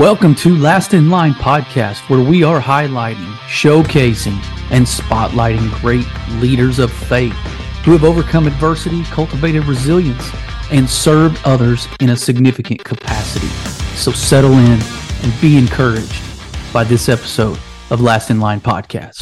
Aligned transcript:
Welcome 0.00 0.34
to 0.36 0.56
Last 0.56 0.94
in 0.94 1.10
Line 1.10 1.34
podcast, 1.34 2.08
where 2.08 2.26
we 2.26 2.42
are 2.42 2.58
highlighting, 2.58 3.34
showcasing, 3.48 4.42
and 4.70 4.86
spotlighting 4.86 5.70
great 5.82 6.06
leaders 6.40 6.78
of 6.78 6.90
faith 6.90 7.34
who 7.84 7.92
have 7.92 8.02
overcome 8.02 8.46
adversity, 8.46 9.04
cultivated 9.04 9.66
resilience, 9.66 10.30
and 10.70 10.88
served 10.88 11.38
others 11.44 11.86
in 12.00 12.08
a 12.08 12.16
significant 12.16 12.82
capacity. 12.82 13.48
So 13.94 14.10
settle 14.10 14.52
in 14.52 14.80
and 15.22 15.38
be 15.38 15.58
encouraged 15.58 16.22
by 16.72 16.84
this 16.84 17.10
episode 17.10 17.58
of 17.90 18.00
Last 18.00 18.30
in 18.30 18.40
Line 18.40 18.62
podcast. 18.62 19.20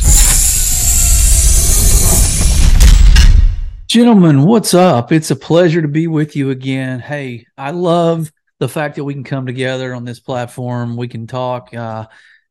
Gentlemen, 3.88 4.44
what's 4.44 4.74
up? 4.74 5.10
It's 5.10 5.32
a 5.32 5.36
pleasure 5.36 5.82
to 5.82 5.88
be 5.88 6.06
with 6.06 6.36
you 6.36 6.50
again. 6.50 7.00
Hey, 7.00 7.48
I 7.56 7.72
love 7.72 8.30
the 8.58 8.68
fact 8.68 8.96
that 8.96 9.04
we 9.04 9.14
can 9.14 9.24
come 9.24 9.46
together 9.46 9.94
on 9.94 10.04
this 10.04 10.20
platform. 10.20 10.96
We 10.96 11.08
can 11.08 11.26
talk, 11.26 11.74
uh, 11.74 12.06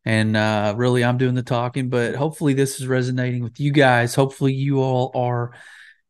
and 0.05 0.38
uh, 0.38 0.73
really, 0.77 1.03
I'm 1.03 1.17
doing 1.17 1.35
the 1.35 1.43
talking, 1.43 1.89
but 1.89 2.16
hopefully, 2.16 2.53
this 2.53 2.80
is 2.80 2.88
resonating 2.88 3.43
with 3.43 3.59
you 3.59 3.71
guys. 3.71 4.16
Hopefully, 4.16 4.53
you 4.53 4.81
all 4.81 5.11
are 5.16 5.52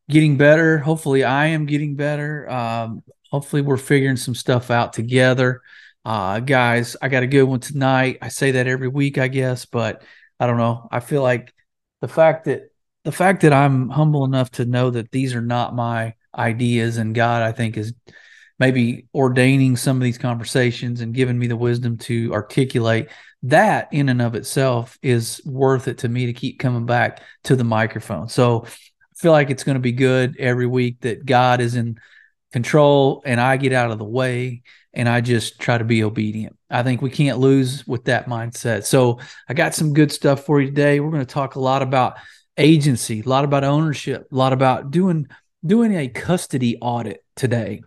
getting 0.08 0.36
better. 0.36 0.78
Hopefully, 0.78 1.24
I 1.24 1.46
am 1.46 1.66
getting 1.66 1.96
better. 1.96 2.48
Um, 2.48 3.02
hopefully, 3.30 3.62
we're 3.62 3.76
figuring 3.76 4.16
some 4.16 4.34
stuff 4.34 4.70
out 4.70 4.92
together. 4.92 5.62
Uh, 6.04 6.40
guys, 6.40 6.96
I 7.02 7.08
got 7.08 7.24
a 7.24 7.26
good 7.26 7.42
one 7.42 7.60
tonight. 7.60 8.18
I 8.22 8.28
say 8.28 8.52
that 8.52 8.66
every 8.66 8.88
week, 8.88 9.18
I 9.18 9.28
guess, 9.28 9.66
but 9.66 10.02
I 10.38 10.46
don't 10.46 10.56
know. 10.58 10.88
I 10.90 11.00
feel 11.00 11.22
like 11.22 11.52
the 12.00 12.08
fact 12.08 12.44
that 12.44 12.70
the 13.04 13.12
fact 13.12 13.42
that 13.42 13.52
I'm 13.52 13.88
humble 13.88 14.24
enough 14.24 14.50
to 14.52 14.64
know 14.64 14.90
that 14.90 15.10
these 15.10 15.34
are 15.34 15.42
not 15.42 15.74
my 15.74 16.14
ideas 16.34 16.98
and 16.98 17.14
God, 17.14 17.42
I 17.42 17.52
think, 17.52 17.76
is 17.76 17.94
maybe 18.58 19.06
ordaining 19.14 19.76
some 19.76 19.96
of 19.96 20.02
these 20.02 20.18
conversations 20.18 21.00
and 21.00 21.14
giving 21.14 21.38
me 21.38 21.46
the 21.46 21.56
wisdom 21.56 21.96
to 21.96 22.32
articulate 22.32 23.08
that 23.44 23.88
in 23.92 24.08
and 24.08 24.20
of 24.20 24.34
itself 24.34 24.98
is 25.02 25.40
worth 25.44 25.86
it 25.88 25.98
to 25.98 26.08
me 26.08 26.26
to 26.26 26.32
keep 26.32 26.58
coming 26.58 26.86
back 26.86 27.22
to 27.44 27.54
the 27.54 27.64
microphone. 27.64 28.28
So 28.28 28.64
I 28.64 28.68
feel 29.16 29.32
like 29.32 29.50
it's 29.50 29.64
going 29.64 29.76
to 29.76 29.80
be 29.80 29.92
good 29.92 30.36
every 30.38 30.66
week 30.66 31.00
that 31.00 31.24
God 31.24 31.60
is 31.60 31.76
in 31.76 31.98
control 32.52 33.22
and 33.24 33.40
I 33.40 33.56
get 33.56 33.72
out 33.72 33.90
of 33.90 33.98
the 33.98 34.04
way 34.04 34.62
and 34.92 35.08
I 35.08 35.20
just 35.20 35.60
try 35.60 35.78
to 35.78 35.84
be 35.84 36.02
obedient. 36.02 36.56
I 36.70 36.82
think 36.82 37.00
we 37.00 37.10
can't 37.10 37.38
lose 37.38 37.86
with 37.86 38.06
that 38.06 38.26
mindset. 38.26 38.84
So 38.84 39.20
I 39.48 39.54
got 39.54 39.74
some 39.74 39.92
good 39.92 40.10
stuff 40.10 40.44
for 40.44 40.60
you 40.60 40.66
today. 40.66 40.98
We're 40.98 41.10
going 41.10 41.24
to 41.24 41.32
talk 41.32 41.54
a 41.54 41.60
lot 41.60 41.82
about 41.82 42.16
agency, 42.56 43.20
a 43.20 43.28
lot 43.28 43.44
about 43.44 43.64
ownership, 43.64 44.26
a 44.32 44.34
lot 44.34 44.52
about 44.52 44.90
doing 44.90 45.28
doing 45.64 45.94
a 45.94 46.08
custody 46.08 46.76
audit 46.80 47.24
today. 47.36 47.82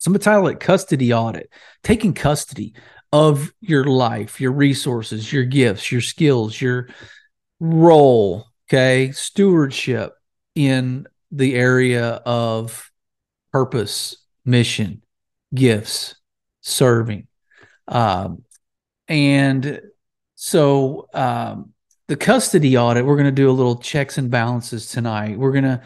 Some 0.00 0.14
title 0.14 0.48
it 0.48 0.60
custody 0.60 1.12
audit, 1.12 1.50
taking 1.82 2.14
custody 2.14 2.74
of 3.12 3.52
your 3.60 3.84
life, 3.84 4.40
your 4.40 4.52
resources, 4.52 5.30
your 5.30 5.44
gifts, 5.44 5.92
your 5.92 6.00
skills, 6.00 6.60
your 6.60 6.88
role, 7.60 8.46
okay, 8.66 9.12
stewardship 9.12 10.14
in 10.54 11.06
the 11.30 11.54
area 11.54 12.08
of 12.24 12.90
purpose, 13.52 14.16
mission, 14.44 15.02
gifts, 15.54 16.14
serving. 16.62 17.26
Um, 17.86 18.44
and 19.06 19.82
so 20.34 21.08
um, 21.12 21.74
the 22.08 22.16
custody 22.16 22.78
audit, 22.78 23.04
we're 23.04 23.16
going 23.16 23.26
to 23.26 23.32
do 23.32 23.50
a 23.50 23.52
little 23.52 23.76
checks 23.76 24.16
and 24.16 24.30
balances 24.30 24.86
tonight. 24.86 25.38
We're 25.38 25.52
going 25.52 25.64
to 25.64 25.82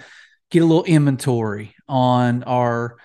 get 0.53 0.63
a 0.63 0.67
little 0.67 0.85
inventory 0.85 1.75
on 1.89 2.45
our 2.45 2.97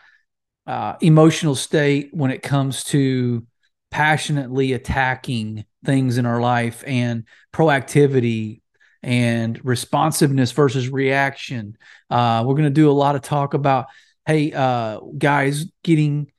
uh, 0.70 0.96
emotional 1.02 1.56
state 1.56 2.10
when 2.14 2.30
it 2.30 2.44
comes 2.44 2.84
to 2.84 3.44
passionately 3.90 4.74
attacking 4.74 5.66
things 5.84 6.20
in 6.20 6.28
our 6.28 6.40
life 6.40 6.84
and 6.86 7.24
proactivity 7.52 8.62
and 9.02 9.60
responsiveness 9.66 10.52
versus 10.52 10.88
reaction. 10.88 11.76
Uh, 12.12 12.44
we're 12.46 12.54
going 12.54 12.66
to 12.66 12.70
do 12.70 12.88
a 12.88 12.94
lot 12.94 13.16
of 13.16 13.24
talk 13.24 13.56
about, 13.56 13.88
hey, 14.28 14.54
uh, 14.54 15.00
guys, 15.18 15.66
getting, 15.84 16.32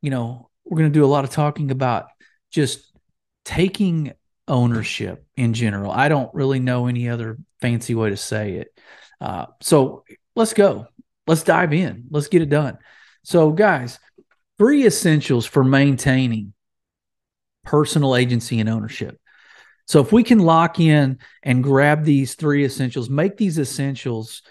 you 0.00 0.08
know, 0.08 0.48
we're 0.64 0.78
going 0.78 0.90
to 0.90 0.98
do 0.98 1.04
a 1.04 1.06
lot 1.06 1.24
of 1.24 1.30
talking 1.30 1.70
about 1.70 2.06
just 2.50 2.90
taking 3.44 4.14
ownership 4.48 5.26
in 5.36 5.52
general. 5.52 5.92
I 5.92 6.08
don't 6.08 6.32
really 6.32 6.58
know 6.58 6.86
any 6.86 7.10
other 7.10 7.36
fancy 7.60 7.94
way 7.94 8.08
to 8.08 8.16
say 8.16 8.52
it. 8.54 8.78
Uh, 9.20 9.44
so 9.60 10.04
let's 10.34 10.54
go. 10.54 10.86
Let's 11.26 11.42
dive 11.42 11.74
in. 11.74 12.04
Let's 12.10 12.28
get 12.28 12.40
it 12.40 12.48
done. 12.48 12.78
So, 13.24 13.50
guys, 13.50 13.98
three 14.58 14.86
essentials 14.86 15.46
for 15.46 15.64
maintaining 15.64 16.52
personal 17.64 18.16
agency 18.16 18.60
and 18.60 18.68
ownership. 18.68 19.18
So, 19.86 20.00
if 20.00 20.12
we 20.12 20.22
can 20.22 20.38
lock 20.38 20.78
in 20.78 21.18
and 21.42 21.64
grab 21.64 22.04
these 22.04 22.34
three 22.34 22.64
essentials, 22.64 23.10
make 23.10 23.36
these 23.36 23.58
essentials 23.58 24.42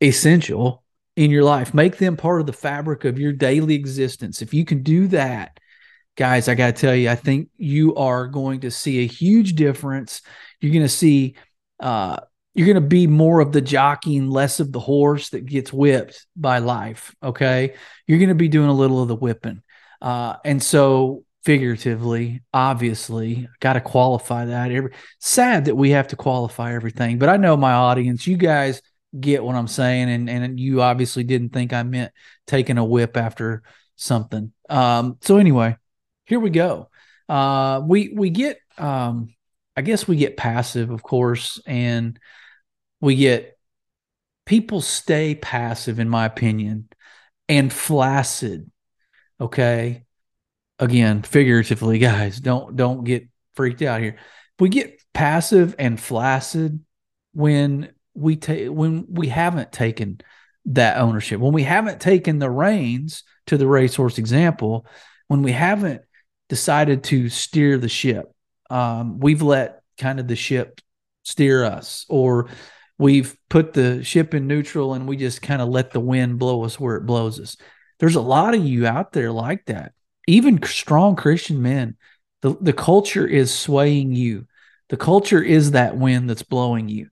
essential 0.00 0.84
in 1.16 1.30
your 1.30 1.44
life, 1.44 1.74
make 1.74 1.96
them 1.96 2.16
part 2.16 2.40
of 2.40 2.46
the 2.46 2.52
fabric 2.52 3.04
of 3.04 3.18
your 3.18 3.32
daily 3.32 3.74
existence. 3.74 4.42
If 4.42 4.54
you 4.54 4.64
can 4.64 4.82
do 4.82 5.08
that, 5.08 5.58
guys, 6.16 6.48
I 6.48 6.54
got 6.54 6.76
to 6.76 6.80
tell 6.80 6.94
you, 6.94 7.08
I 7.08 7.14
think 7.14 7.48
you 7.56 7.94
are 7.96 8.26
going 8.26 8.60
to 8.60 8.70
see 8.70 9.00
a 9.00 9.06
huge 9.06 9.54
difference. 9.54 10.22
You're 10.60 10.72
going 10.72 10.84
to 10.84 10.88
see, 10.88 11.36
uh, 11.80 12.18
you're 12.60 12.66
going 12.66 12.74
to 12.74 12.82
be 12.82 13.06
more 13.06 13.40
of 13.40 13.52
the 13.52 13.62
jockey 13.62 14.18
and 14.18 14.30
less 14.30 14.60
of 14.60 14.70
the 14.70 14.78
horse 14.78 15.30
that 15.30 15.46
gets 15.46 15.72
whipped 15.72 16.26
by 16.36 16.58
life. 16.58 17.16
Okay. 17.22 17.72
You're 18.06 18.18
going 18.18 18.28
to 18.28 18.34
be 18.34 18.48
doing 18.48 18.68
a 18.68 18.74
little 18.74 19.00
of 19.00 19.08
the 19.08 19.16
whipping. 19.16 19.62
Uh, 20.02 20.36
and 20.44 20.62
so, 20.62 21.24
figuratively, 21.42 22.42
obviously, 22.52 23.48
got 23.60 23.72
to 23.72 23.80
qualify 23.80 24.44
that. 24.44 24.70
Every, 24.70 24.92
sad 25.20 25.64
that 25.64 25.74
we 25.74 25.92
have 25.92 26.08
to 26.08 26.16
qualify 26.16 26.74
everything, 26.74 27.18
but 27.18 27.30
I 27.30 27.38
know 27.38 27.56
my 27.56 27.72
audience, 27.72 28.26
you 28.26 28.36
guys 28.36 28.82
get 29.18 29.42
what 29.42 29.56
I'm 29.56 29.66
saying. 29.66 30.10
And, 30.10 30.28
and 30.28 30.60
you 30.60 30.82
obviously 30.82 31.24
didn't 31.24 31.54
think 31.54 31.72
I 31.72 31.82
meant 31.82 32.12
taking 32.46 32.76
a 32.76 32.84
whip 32.84 33.16
after 33.16 33.62
something. 33.96 34.52
Um, 34.68 35.16
so, 35.22 35.38
anyway, 35.38 35.78
here 36.26 36.40
we 36.40 36.50
go. 36.50 36.90
Uh, 37.26 37.80
we 37.82 38.12
we 38.14 38.28
get, 38.28 38.58
um, 38.76 39.32
I 39.78 39.80
guess 39.80 40.06
we 40.06 40.16
get 40.16 40.36
passive, 40.36 40.90
of 40.90 41.02
course, 41.02 41.58
and 41.64 42.18
we 43.00 43.16
get 43.16 43.58
people 44.46 44.80
stay 44.80 45.34
passive, 45.34 45.98
in 45.98 46.08
my 46.08 46.26
opinion, 46.26 46.88
and 47.48 47.72
flaccid. 47.72 48.70
Okay, 49.40 50.04
again, 50.78 51.22
figuratively, 51.22 51.98
guys, 51.98 52.40
don't 52.40 52.76
don't 52.76 53.04
get 53.04 53.28
freaked 53.54 53.82
out 53.82 54.00
here. 54.00 54.16
We 54.58 54.68
get 54.68 55.00
passive 55.12 55.74
and 55.78 55.98
flaccid 55.98 56.84
when 57.32 57.92
we 58.14 58.36
take 58.36 58.68
when 58.68 59.06
we 59.08 59.28
haven't 59.28 59.72
taken 59.72 60.20
that 60.66 60.98
ownership 60.98 61.40
when 61.40 61.54
we 61.54 61.62
haven't 61.62 62.02
taken 62.02 62.38
the 62.38 62.50
reins 62.50 63.22
to 63.46 63.56
the 63.56 63.66
racehorse 63.66 64.18
example 64.18 64.84
when 65.26 65.42
we 65.42 65.52
haven't 65.52 66.02
decided 66.50 67.04
to 67.04 67.30
steer 67.30 67.78
the 67.78 67.88
ship. 67.88 68.30
Um, 68.68 69.20
we've 69.20 69.40
let 69.40 69.82
kind 69.96 70.20
of 70.20 70.28
the 70.28 70.36
ship 70.36 70.80
steer 71.22 71.64
us, 71.64 72.04
or 72.08 72.48
we've 73.00 73.34
put 73.48 73.72
the 73.72 74.04
ship 74.04 74.34
in 74.34 74.46
neutral 74.46 74.92
and 74.92 75.08
we 75.08 75.16
just 75.16 75.40
kind 75.40 75.62
of 75.62 75.70
let 75.70 75.90
the 75.90 76.00
wind 76.00 76.38
blow 76.38 76.64
us 76.64 76.78
where 76.78 76.96
it 76.96 77.06
blows 77.06 77.40
us. 77.40 77.56
There's 77.98 78.14
a 78.14 78.20
lot 78.20 78.54
of 78.54 78.62
you 78.62 78.86
out 78.86 79.12
there 79.12 79.32
like 79.32 79.64
that. 79.66 79.92
Even 80.28 80.62
strong 80.62 81.16
Christian 81.16 81.62
men, 81.62 81.96
the, 82.42 82.54
the 82.60 82.74
culture 82.74 83.26
is 83.26 83.52
swaying 83.52 84.14
you. 84.14 84.46
The 84.90 84.98
culture 84.98 85.42
is 85.42 85.70
that 85.70 85.96
wind 85.96 86.28
that's 86.28 86.42
blowing 86.42 86.90
you 86.90 87.08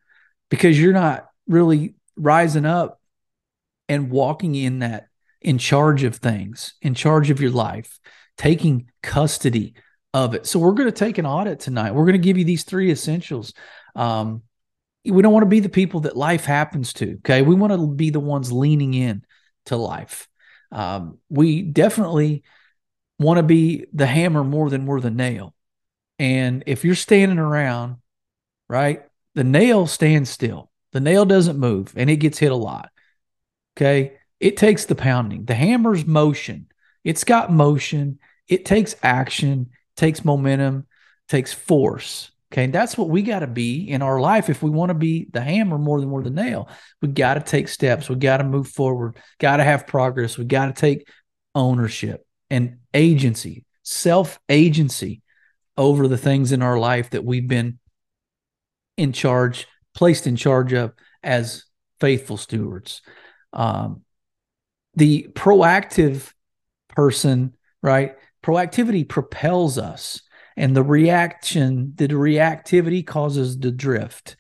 because 0.51 0.79
you're 0.79 0.93
not 0.93 1.27
really 1.47 1.95
rising 2.17 2.67
up 2.67 3.01
and 3.89 4.11
walking 4.11 4.55
in 4.55 4.81
that 4.81 5.09
in 5.41 5.57
charge 5.57 6.03
of 6.03 6.17
things, 6.17 6.75
in 6.83 6.93
charge 6.93 7.31
of 7.31 7.41
your 7.41 7.51
life, 7.51 7.99
taking 8.37 8.91
custody 9.03 9.73
of 10.13 10.35
it. 10.35 10.45
So 10.47 10.59
we're 10.59 10.73
going 10.73 10.91
to 10.91 10.93
take 10.93 11.17
an 11.17 11.25
audit 11.25 11.61
tonight. 11.61 11.95
We're 11.95 12.05
going 12.05 12.13
to 12.13 12.19
give 12.19 12.37
you 12.37 12.45
these 12.45 12.65
three 12.65 12.91
essentials. 12.91 13.55
Um, 13.97 14.43
we 15.09 15.23
don't 15.23 15.33
want 15.33 15.43
to 15.43 15.49
be 15.49 15.61
the 15.61 15.69
people 15.69 16.01
that 16.01 16.17
life 16.17 16.45
happens 16.45 16.93
to. 16.95 17.17
Okay, 17.19 17.43
we 17.43 17.55
want 17.55 17.73
to 17.73 17.87
be 17.87 18.11
the 18.11 18.21
ones 18.21 18.53
leaning 18.53 18.95
in 18.95 19.25
to 19.67 19.77
life. 19.77 20.29
Um, 20.71 21.19
we 21.29 21.63
definitely 21.63 22.45
want 23.19 23.39
to 23.39 23.43
be 23.43 23.87
the 23.93 24.07
hammer 24.07 24.45
more 24.45 24.71
than 24.71 24.87
we're 24.87 25.01
the 25.01 25.11
nail. 25.11 25.55
And 26.19 26.65
if 26.67 26.85
you're 26.85 26.95
standing 26.95 27.39
around, 27.39 27.97
right, 28.69 29.03
the 29.35 29.45
nail 29.45 29.87
stands 29.87 30.31
still. 30.31 30.71
The 30.93 31.01
nail 31.01 31.25
doesn't 31.25 31.59
move, 31.59 31.93
and 31.97 32.09
it 32.09 32.17
gets 32.17 32.39
hit 32.39 32.53
a 32.53 32.57
lot. 32.57 32.91
Okay, 33.77 34.19
it 34.41 34.57
takes 34.57 34.87
the 34.87 34.95
pounding. 34.95 35.45
The 35.45 35.55
hammer's 35.55 36.07
motion. 36.07 36.69
It's 37.05 37.25
got 37.25 37.53
motion 37.53 38.19
it 38.49 38.65
takes 38.65 38.97
action, 39.03 39.71
takes 39.95 40.25
momentum, 40.25 40.87
takes 41.29 41.53
force. 41.53 42.31
Okay. 42.53 42.67
That's 42.67 42.97
what 42.97 43.11
we 43.11 43.23
got 43.23 43.41
to 43.41 43.47
be 43.47 43.89
in 43.91 44.01
our 44.01 44.21
life. 44.21 44.49
If 44.49 44.63
we 44.63 44.71
want 44.71 44.89
to 44.91 44.95
be 44.95 45.29
the 45.33 45.43
hammer 45.43 45.77
more 45.79 46.01
than 46.01 46.11
we're 46.11 46.23
the 46.23 46.31
nail, 46.31 46.69
we 47.03 47.09
got 47.09 47.35
to 47.35 47.41
take 47.41 47.69
steps. 47.69 48.09
We 48.09 48.17
got 48.17 48.39
to 48.39 48.45
move 48.45 48.69
forward, 48.69 49.19
got 49.39 49.59
to 49.59 49.65
have 49.65 49.87
progress. 49.87 50.39
We 50.39 50.45
got 50.45 50.67
to 50.67 50.73
take 50.73 51.07
ownership 51.55 52.27
and 52.51 52.79
agency, 52.95 53.65
self 53.83 54.41
agency 54.49 55.23
over 55.77 56.09
the 56.09 56.19
things 56.19 56.53
in 56.53 56.63
our 56.63 56.79
life 56.79 57.11
that 57.11 57.25
we've 57.25 57.47
been 57.47 57.79
in 58.97 59.13
charge, 59.13 59.67
placed 59.95 60.27
in 60.27 60.37
charge 60.37 60.73
of 60.73 60.93
as 61.23 61.65
faithful 62.01 62.37
stewards. 62.37 63.03
Um, 63.53 64.03
the 64.95 65.29
proactive 65.35 66.33
person, 66.89 67.55
right? 67.83 68.17
Proactivity 68.43 69.09
propels 69.09 69.79
us, 69.79 70.23
and 70.59 70.77
the 70.77 70.83
reaction, 70.83 71.93
the 71.95 72.09
reactivity 72.09 73.07
causes 73.07 73.57
the 73.57 73.71
drift. 73.71 74.37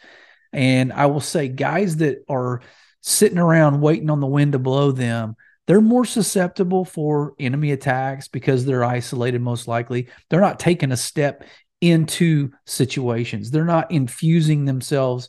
And 0.52 0.92
I 0.92 1.06
will 1.06 1.20
say, 1.20 1.46
guys 1.46 1.98
that 1.98 2.24
are 2.28 2.60
sitting 3.00 3.38
around 3.38 3.80
waiting 3.80 4.10
on 4.10 4.18
the 4.18 4.26
wind 4.26 4.52
to 4.52 4.58
blow 4.58 4.90
them, 4.90 5.36
they're 5.68 5.80
more 5.80 6.04
susceptible 6.04 6.84
for 6.84 7.34
enemy 7.38 7.70
attacks 7.70 8.26
because 8.26 8.64
they're 8.64 8.84
isolated, 8.84 9.40
most 9.40 9.68
likely. 9.68 10.08
They're 10.28 10.40
not 10.40 10.58
taking 10.58 10.90
a 10.90 10.96
step 10.96 11.44
into 11.80 12.50
situations, 12.66 13.52
they're 13.52 13.64
not 13.64 13.92
infusing 13.92 14.64
themselves 14.64 15.28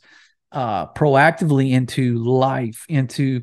uh, 0.50 0.92
proactively 0.94 1.70
into 1.70 2.18
life, 2.24 2.84
into 2.88 3.42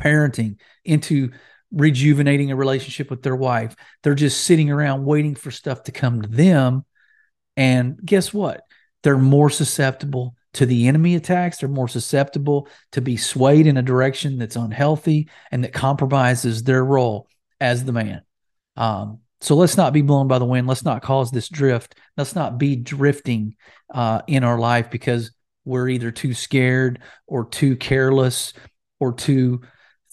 parenting, 0.00 0.56
into 0.82 1.32
rejuvenating 1.74 2.50
a 2.50 2.56
relationship 2.56 3.10
with 3.10 3.22
their 3.22 3.36
wife. 3.36 3.74
They're 4.02 4.14
just 4.14 4.44
sitting 4.44 4.70
around 4.70 5.04
waiting 5.04 5.34
for 5.34 5.50
stuff 5.50 5.84
to 5.84 5.92
come 5.92 6.22
to 6.22 6.28
them. 6.28 6.84
And 7.56 7.98
guess 8.04 8.32
what? 8.32 8.62
They're 9.02 9.18
more 9.18 9.50
susceptible 9.50 10.36
to 10.54 10.66
the 10.66 10.88
enemy 10.88 11.14
attacks. 11.16 11.58
They're 11.58 11.68
more 11.68 11.88
susceptible 11.88 12.68
to 12.92 13.00
be 13.00 13.16
swayed 13.16 13.66
in 13.66 13.76
a 13.76 13.82
direction 13.82 14.38
that's 14.38 14.56
unhealthy 14.56 15.28
and 15.50 15.64
that 15.64 15.72
compromises 15.72 16.62
their 16.62 16.84
role 16.84 17.28
as 17.60 17.84
the 17.84 17.92
man. 17.92 18.22
Um, 18.76 19.20
so 19.40 19.56
let's 19.56 19.76
not 19.76 19.92
be 19.92 20.02
blown 20.02 20.26
by 20.26 20.38
the 20.38 20.44
wind. 20.44 20.66
Let's 20.66 20.84
not 20.84 21.02
cause 21.02 21.30
this 21.30 21.48
drift. 21.48 21.96
Let's 22.16 22.34
not 22.34 22.56
be 22.56 22.76
drifting 22.76 23.56
uh, 23.92 24.22
in 24.26 24.42
our 24.42 24.58
life 24.58 24.90
because 24.90 25.32
we're 25.64 25.88
either 25.88 26.10
too 26.10 26.34
scared 26.34 27.00
or 27.26 27.46
too 27.46 27.76
careless 27.76 28.54
or 29.00 29.12
too 29.12 29.62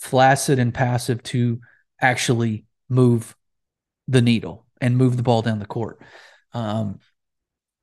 flaccid 0.02 0.60
and 0.60 0.74
passive 0.74 1.22
to 1.22 1.62
actually 2.02 2.66
move 2.90 3.36
the 4.08 4.22
needle 4.22 4.66
and 4.82 4.98
move 4.98 5.16
the 5.16 5.24
ball 5.24 5.44
down 5.44 5.60
the 5.60 5.66
court. 5.66 6.02
Um, 6.54 7.00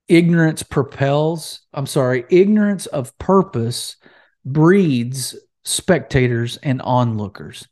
ignorance 0.08 0.62
propels, 0.62 1.60
I'm 1.72 1.86
sorry, 1.86 2.24
ignorance 2.28 2.86
of 2.86 3.16
purpose 3.18 3.96
breeds 4.44 5.36
spectators 5.64 6.56
and 6.58 6.82
onlookers. 6.82 7.68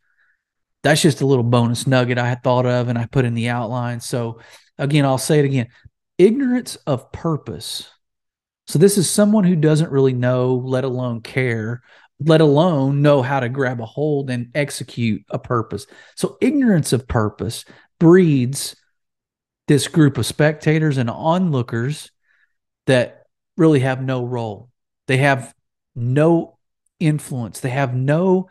That's 0.84 1.02
just 1.02 1.22
a 1.22 1.26
little 1.26 1.42
bonus 1.42 1.86
nugget 1.86 2.18
I 2.18 2.28
had 2.28 2.44
thought 2.44 2.66
of 2.66 2.88
and 2.88 2.96
I 2.96 3.06
put 3.06 3.24
in 3.24 3.34
the 3.34 3.48
outline. 3.48 4.00
So, 4.00 4.38
again, 4.78 5.04
I'll 5.04 5.18
say 5.18 5.40
it 5.40 5.44
again 5.44 5.68
ignorance 6.18 6.76
of 6.86 7.10
purpose. 7.10 7.90
So, 8.68 8.78
this 8.78 8.96
is 8.96 9.10
someone 9.10 9.44
who 9.44 9.56
doesn't 9.56 9.90
really 9.90 10.12
know, 10.12 10.54
let 10.54 10.84
alone 10.84 11.20
care, 11.20 11.82
let 12.18 12.40
alone 12.40 13.02
know 13.02 13.22
how 13.22 13.40
to 13.40 13.48
grab 13.48 13.80
a 13.80 13.86
hold 13.86 14.30
and 14.30 14.50
execute 14.54 15.24
a 15.28 15.38
purpose. 15.38 15.86
So, 16.14 16.38
ignorance 16.40 16.92
of 16.92 17.06
purpose 17.06 17.64
breeds 17.98 18.76
this 19.68 19.88
group 19.88 20.16
of 20.16 20.26
spectators 20.26 20.96
and 20.96 21.10
onlookers 21.10 22.10
that 22.86 23.24
really 23.56 23.80
have 23.80 24.02
no 24.02 24.24
role. 24.24 24.70
They 25.08 25.18
have 25.18 25.52
no 25.94 26.58
influence. 27.00 27.60
They 27.60 27.70
have 27.70 27.94
no 27.94 28.48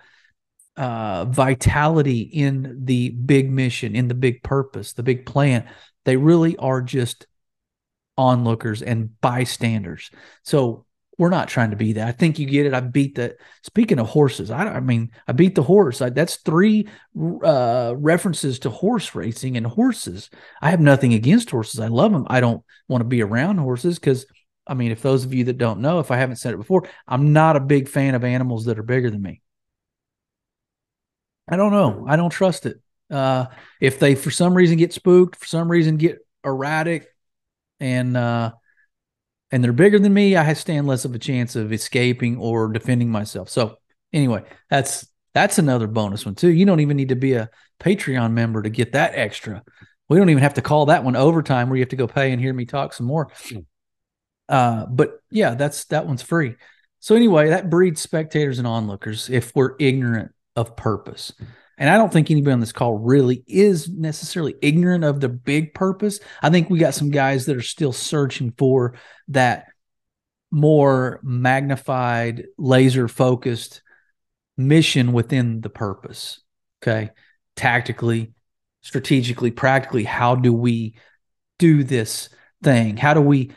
uh, 0.78 1.26
vitality 1.26 2.22
in 2.22 2.82
the 2.84 3.10
big 3.10 3.50
mission, 3.50 3.96
in 3.96 4.08
the 4.08 4.14
big 4.14 4.44
purpose, 4.44 4.94
the 4.94 5.04
big 5.04 5.26
plan. 5.26 5.70
They 6.04 6.18
really 6.18 6.58
are 6.58 6.82
just 6.82 7.28
onlookers 8.18 8.82
and 8.82 9.20
bystanders. 9.22 10.12
So 10.44 10.86
we're 11.18 11.30
not 11.30 11.48
trying 11.48 11.72
to 11.72 11.76
be 11.78 11.94
that. 11.94 12.08
I 12.08 12.12
think 12.12 12.40
you 12.40 12.46
get 12.46 12.66
it. 12.66 12.74
I 12.74 12.82
beat 12.82 13.16
the. 13.16 13.38
Speaking 13.64 14.00
of 14.00 14.08
horses, 14.08 14.52
I, 14.52 14.66
I 14.66 14.80
mean, 14.80 15.12
I 15.28 15.32
beat 15.32 15.56
the 15.56 15.64
horse. 15.64 16.02
I, 16.02 16.10
that's 16.10 16.38
three 16.38 16.88
uh, 17.44 17.94
references 17.98 18.60
to 18.60 18.70
horse 18.70 19.16
racing 19.16 19.58
and 19.58 19.66
horses. 19.66 20.30
I 20.62 20.72
have 20.72 20.82
nothing 20.82 21.14
against 21.14 21.50
horses. 21.50 21.80
I 21.80 21.88
love 21.88 22.12
them. 22.12 22.28
I 22.30 22.42
don't 22.42 22.64
want 22.88 23.02
to 23.02 23.08
be 23.08 23.22
around 23.22 23.58
horses 23.58 23.98
because, 23.98 24.26
I 24.68 24.74
mean, 24.74 24.92
if 24.92 25.02
those 25.02 25.24
of 25.24 25.34
you 25.34 25.46
that 25.46 25.58
don't 25.58 25.80
know, 25.80 26.00
if 26.00 26.12
I 26.12 26.18
haven't 26.18 26.38
said 26.38 26.54
it 26.54 26.58
before, 26.58 26.88
I'm 27.08 27.32
not 27.34 27.56
a 27.56 27.62
big 27.62 27.88
fan 27.88 28.16
of 28.16 28.24
animals 28.24 28.66
that 28.66 28.80
are 28.80 28.84
bigger 28.84 29.10
than 29.10 29.22
me. 29.22 29.42
I 31.48 31.56
don't 31.56 31.72
know. 31.72 32.06
I 32.08 32.16
don't 32.16 32.32
trust 32.32 32.66
it. 32.66 32.82
Uh, 33.10 33.46
if 33.80 34.00
they 34.00 34.16
for 34.16 34.32
some 34.32 34.56
reason 34.56 34.78
get 34.78 34.92
spooked, 34.92 35.36
for 35.36 35.46
some 35.46 35.70
reason 35.70 35.98
get 35.98 36.20
erratic, 36.44 37.08
and 37.80 38.18
uh, 38.18 38.52
and 39.56 39.63
they're 39.63 39.72
bigger 39.72 39.98
than 39.98 40.13
me, 40.13 40.36
I 40.36 40.52
stand 40.52 40.86
less 40.86 41.06
of 41.06 41.16
a 41.16 41.18
chance 41.18 41.56
of 41.56 41.72
escaping 41.72 42.36
or 42.36 42.68
defending 42.74 43.10
myself. 43.10 43.48
So 43.48 43.78
anyway, 44.12 44.44
that's 44.69 45.07
that's 45.34 45.60
another 45.60 45.88
bonus 45.88 46.25
one 46.25 46.36
too. 46.36 46.50
You 46.50 46.66
don't 46.66 46.81
even 46.81 46.98
need 46.98 47.07
to 47.07 47.16
be 47.16 47.36
a 47.36 47.50
Patreon 47.80 48.34
member 48.34 48.62
to 48.62 48.69
get 48.69 48.92
that 48.92 49.13
extra. 49.16 49.63
We 50.10 50.18
don't 50.18 50.30
even 50.30 50.44
have 50.44 50.56
to 50.56 50.62
call 50.62 50.88
that 50.88 51.06
one 51.06 51.16
overtime 51.16 51.69
where 51.69 51.78
you 51.78 51.84
have 51.84 51.90
to 51.92 51.96
go 51.96 52.06
pay 52.06 52.34
and 52.34 52.42
hear 52.42 52.54
me 52.54 52.66
talk 52.66 52.92
some 52.92 53.06
more. 53.06 53.31
Hmm. 53.48 53.60
Uh, 54.50 54.88
but 54.88 55.22
yeah, 55.31 55.56
that's 55.56 55.86
that 55.86 56.06
one's 56.06 56.22
free. 56.22 56.56
So 57.00 57.16
anyway, 57.16 57.52
that 57.52 57.69
breeds 57.69 58.02
spectators 58.02 58.60
and 58.60 58.68
onlookers 58.68 59.30
if 59.30 59.56
we're 59.56 59.78
ignorant 59.80 60.34
of 60.57 60.75
purpose. 60.75 61.31
And 61.77 61.89
I 61.89 61.98
don't 61.98 62.12
think 62.12 62.31
anybody 62.31 62.54
on 62.54 62.60
this 62.60 62.72
call 62.72 62.98
really 62.98 63.44
is 63.48 63.89
necessarily 63.89 64.56
ignorant 64.62 65.04
of 65.04 65.19
the 65.19 65.30
big 65.30 65.74
purpose. 65.74 66.19
I 66.42 66.50
think 66.50 66.69
we 66.69 66.80
got 66.80 66.94
some 66.94 67.10
guys 67.10 67.45
that 67.45 67.57
are 67.57 67.62
still 67.62 67.92
searching 67.92 68.54
for 68.57 68.95
that 69.30 69.66
more 70.51 71.19
magnified, 71.22 72.45
laser 72.57 73.07
focused 73.07 73.81
mission 74.57 75.12
within 75.12 75.62
the 75.62 75.69
purpose. 75.69 76.39
Okay. 76.81 77.10
Tactically, 77.56 78.33
strategically, 78.81 79.51
practically, 79.51 80.04
how 80.04 80.36
do 80.36 80.54
we 80.54 80.95
do 81.60 81.83
this 81.83 82.30
thing? 82.63 82.98
How 82.98 83.13
do 83.13 83.21
we 83.21 83.51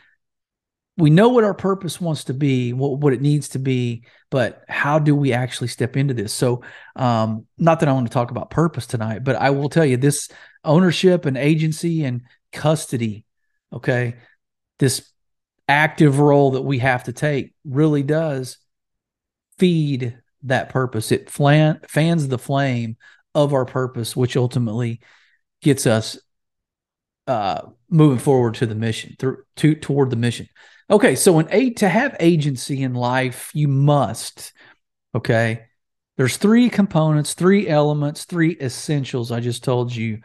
we 0.99 1.09
know 1.09 1.29
what 1.29 1.43
our 1.43 1.53
purpose 1.53 1.99
wants 2.01 2.25
to 2.25 2.33
be, 2.33 2.73
what, 2.73 2.99
what 2.99 3.13
it 3.13 3.21
needs 3.21 3.49
to 3.49 3.59
be, 3.59 4.03
but 4.29 4.63
how 4.67 4.99
do 4.99 5.15
we 5.15 5.33
actually 5.33 5.69
step 5.69 5.95
into 5.95 6.13
this? 6.13 6.33
So, 6.33 6.61
um, 6.95 7.45
not 7.57 7.79
that 7.79 7.89
I 7.89 7.93
want 7.93 8.07
to 8.07 8.13
talk 8.13 8.31
about 8.31 8.49
purpose 8.49 8.85
tonight, 8.85 9.23
but 9.23 9.35
I 9.37 9.49
will 9.51 9.69
tell 9.69 9.85
you 9.85 9.97
this 9.97 10.29
ownership 10.63 11.25
and 11.25 11.37
agency 11.37 12.03
and 12.03 12.21
custody, 12.51 13.25
okay, 13.71 14.15
this 14.77 15.09
active 15.67 16.19
role 16.19 16.51
that 16.51 16.63
we 16.63 16.79
have 16.79 17.05
to 17.05 17.13
take 17.13 17.53
really 17.63 18.03
does 18.03 18.57
feed 19.57 20.17
that 20.43 20.69
purpose. 20.69 21.11
It 21.11 21.29
flan- 21.29 21.79
fans 21.87 22.27
the 22.27 22.39
flame 22.39 22.97
of 23.33 23.53
our 23.53 23.65
purpose, 23.65 24.15
which 24.15 24.35
ultimately 24.35 24.99
gets 25.61 25.85
us 25.85 26.17
uh, 27.27 27.61
moving 27.89 28.17
forward 28.17 28.55
to 28.55 28.65
the 28.65 28.75
mission, 28.75 29.15
through 29.19 29.43
to 29.57 29.75
toward 29.75 30.09
the 30.09 30.15
mission. 30.15 30.47
Okay, 30.91 31.15
so 31.15 31.37
an 31.37 31.47
eight 31.51 31.77
to 31.77 31.89
have 31.89 32.15
agency 32.19 32.81
in 32.81 32.95
life, 32.95 33.51
you 33.53 33.67
must. 33.67 34.53
Okay, 35.13 35.65
there's 36.17 36.37
three 36.37 36.69
components, 36.69 37.35
three 37.35 37.67
elements, 37.67 38.25
three 38.25 38.57
essentials. 38.59 39.31
I 39.31 39.39
just 39.39 39.63
told 39.63 39.95
you 39.95 40.21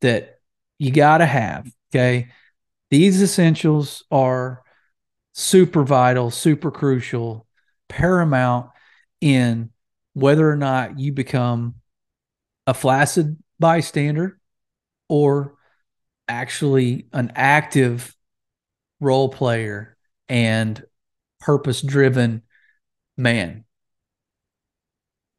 that 0.00 0.40
you 0.78 0.90
got 0.90 1.18
to 1.18 1.26
have. 1.26 1.70
Okay, 1.94 2.28
these 2.90 3.22
essentials 3.22 4.04
are 4.10 4.62
super 5.34 5.84
vital, 5.84 6.30
super 6.32 6.70
crucial, 6.72 7.46
paramount 7.88 8.70
in 9.20 9.70
whether 10.14 10.50
or 10.50 10.56
not 10.56 10.98
you 10.98 11.12
become 11.12 11.76
a 12.66 12.74
flaccid 12.74 13.36
bystander 13.60 14.38
or 15.08 15.54
actually 16.28 17.08
an 17.12 17.32
active 17.36 18.14
role 19.00 19.28
player 19.28 19.97
and 20.28 20.82
purpose 21.40 21.82
driven 21.82 22.42
man. 23.16 23.64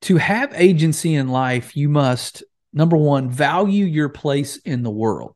To 0.03 0.17
have 0.17 0.53
agency 0.53 1.15
in 1.15 1.27
life, 1.27 1.75
you 1.75 1.89
must, 1.89 2.43
number 2.71 2.95
one, 2.95 3.29
value 3.29 3.85
your 3.85 4.09
place 4.09 4.57
in 4.57 4.83
the 4.83 4.89
world. 4.89 5.35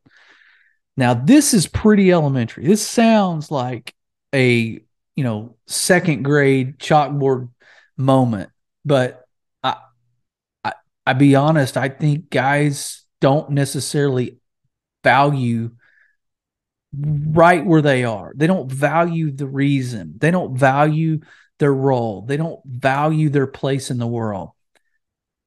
Now, 0.96 1.14
this 1.14 1.54
is 1.54 1.66
pretty 1.66 2.12
elementary. 2.12 2.66
This 2.66 2.86
sounds 2.86 3.50
like 3.50 3.92
a, 4.34 4.80
you 5.16 5.24
know, 5.24 5.56
second 5.66 6.22
grade 6.22 6.78
chalkboard 6.78 7.50
moment, 7.96 8.50
but 8.84 9.24
I, 9.62 9.76
I, 10.64 10.72
I 11.06 11.12
be 11.12 11.34
honest, 11.34 11.76
I 11.76 11.88
think 11.88 12.30
guys 12.30 13.04
don't 13.20 13.50
necessarily 13.50 14.38
value 15.02 15.72
right 16.98 17.64
where 17.64 17.82
they 17.82 18.04
are. 18.04 18.32
They 18.36 18.46
don't 18.46 18.70
value 18.70 19.30
the 19.30 19.46
reason. 19.46 20.14
They 20.18 20.30
don't 20.30 20.56
value 20.56 21.20
their 21.58 21.72
role. 21.72 22.22
They 22.22 22.36
don't 22.36 22.60
value 22.64 23.30
their 23.30 23.46
place 23.46 23.90
in 23.90 23.98
the 23.98 24.06
world. 24.06 24.50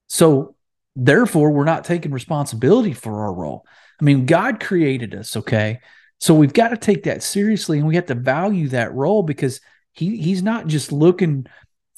So, 0.08 0.56
therefore, 0.96 1.52
we're 1.52 1.66
not 1.66 1.84
taking 1.84 2.12
responsibility 2.12 2.94
for 2.94 3.24
our 3.24 3.34
role. 3.34 3.66
I 4.00 4.04
mean, 4.04 4.26
God 4.26 4.60
created 4.60 5.16
us, 5.16 5.36
okay? 5.36 5.80
So 6.20 6.34
we've 6.34 6.54
got 6.54 6.70
to 6.70 6.78
take 6.78 7.04
that 7.04 7.24
seriously 7.24 7.78
and 7.78 7.88
we 7.88 7.96
have 7.96 8.08
to 8.08 8.16
value 8.16 8.70
that 8.70 8.94
role 8.94 9.24
because 9.24 9.62
he 9.92 10.18
he's 10.18 10.42
not 10.42 10.68
just 10.68 10.92
looking 10.92 11.48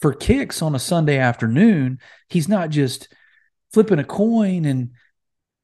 for 0.01 0.13
kicks 0.13 0.61
on 0.61 0.75
a 0.75 0.79
Sunday 0.79 1.17
afternoon. 1.17 1.99
He's 2.29 2.47
not 2.47 2.69
just 2.69 3.09
flipping 3.71 3.99
a 3.99 4.03
coin 4.03 4.65
and 4.65 4.91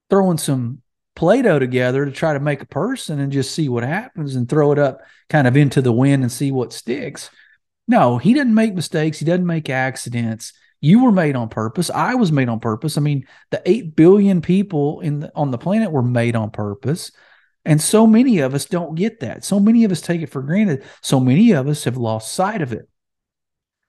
throwing 0.09 0.37
some 0.37 0.81
Play-Doh 1.15 1.59
together 1.59 2.05
to 2.05 2.11
try 2.11 2.33
to 2.33 2.39
make 2.39 2.61
a 2.61 2.67
person 2.67 3.19
and 3.19 3.31
just 3.31 3.55
see 3.55 3.69
what 3.69 3.83
happens 3.83 4.35
and 4.35 4.47
throw 4.47 4.71
it 4.71 4.79
up 4.79 5.01
kind 5.29 5.47
of 5.47 5.55
into 5.55 5.81
the 5.81 5.93
wind 5.93 6.23
and 6.23 6.31
see 6.31 6.51
what 6.51 6.73
sticks. 6.73 7.29
No, 7.87 8.17
he 8.17 8.33
didn't 8.33 8.55
make 8.55 8.73
mistakes. 8.73 9.19
He 9.19 9.25
doesn't 9.25 9.45
make 9.45 9.69
accidents. 9.69 10.53
You 10.81 11.03
were 11.03 11.11
made 11.11 11.35
on 11.35 11.49
purpose. 11.49 11.89
I 11.89 12.15
was 12.15 12.31
made 12.31 12.49
on 12.49 12.59
purpose. 12.59 12.97
I 12.97 13.01
mean, 13.01 13.27
the 13.51 13.61
8 13.65 13.95
billion 13.95 14.41
people 14.41 14.99
in 15.01 15.21
the, 15.21 15.31
on 15.35 15.51
the 15.51 15.57
planet 15.57 15.91
were 15.91 16.03
made 16.03 16.35
on 16.35 16.51
purpose. 16.51 17.11
And 17.63 17.81
so 17.81 18.05
many 18.05 18.39
of 18.39 18.53
us 18.53 18.65
don't 18.65 18.95
get 18.95 19.21
that. 19.21 19.43
So 19.43 19.59
many 19.59 19.83
of 19.83 19.91
us 19.91 20.01
take 20.01 20.21
it 20.21 20.29
for 20.29 20.41
granted. 20.41 20.83
So 21.01 21.19
many 21.19 21.51
of 21.51 21.67
us 21.67 21.85
have 21.85 21.97
lost 21.97 22.33
sight 22.33 22.61
of 22.61 22.73
it. 22.73 22.87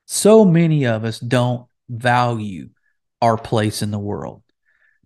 So 0.06 0.45
many 0.45 0.87
of 0.87 1.04
us 1.04 1.18
don't 1.18 1.66
value 1.88 2.71
our 3.21 3.37
place 3.37 3.83
in 3.83 3.90
the 3.90 3.99
world 3.99 4.42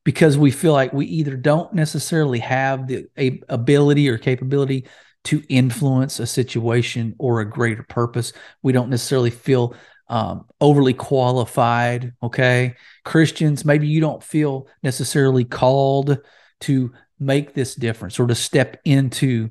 because 0.05 0.39
we 0.39 0.51
feel 0.51 0.73
like 0.73 0.93
we 0.93 1.07
either 1.07 1.37
don't 1.37 1.73
necessarily 1.73 2.39
have 2.39 2.87
the 2.87 3.07
ability 3.49 4.09
or 4.09 4.19
capability 4.19 4.87
to 5.25 5.43
influence 5.49 6.19
a 6.19 6.27
situation 6.27 7.15
or 7.19 7.41
a 7.41 7.51
greater 7.51 7.83
purpose. 7.83 8.33
We 8.63 8.73
don't 8.73 8.89
necessarily 8.89 9.31
feel 9.31 9.75
um, 10.09 10.47
overly 10.61 10.95
qualified. 10.95 12.15
Okay. 12.23 12.75
Christians, 13.05 13.65
maybe 13.65 13.87
you 13.87 14.01
don't 14.01 14.23
feel 14.23 14.67
necessarily 14.83 15.45
called 15.45 16.19
to 16.61 16.93
make 17.19 17.55
this 17.55 17.75
difference 17.75 18.19
or 18.19 18.27
to 18.27 18.35
step 18.35 18.81
into 18.85 19.51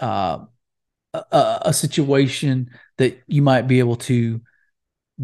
uh, 0.00 0.38
a, 1.14 1.58
a 1.66 1.72
situation 1.72 2.70
that 2.98 3.20
you 3.26 3.42
might 3.42 3.68
be 3.68 3.78
able 3.78 3.96
to 3.96 4.40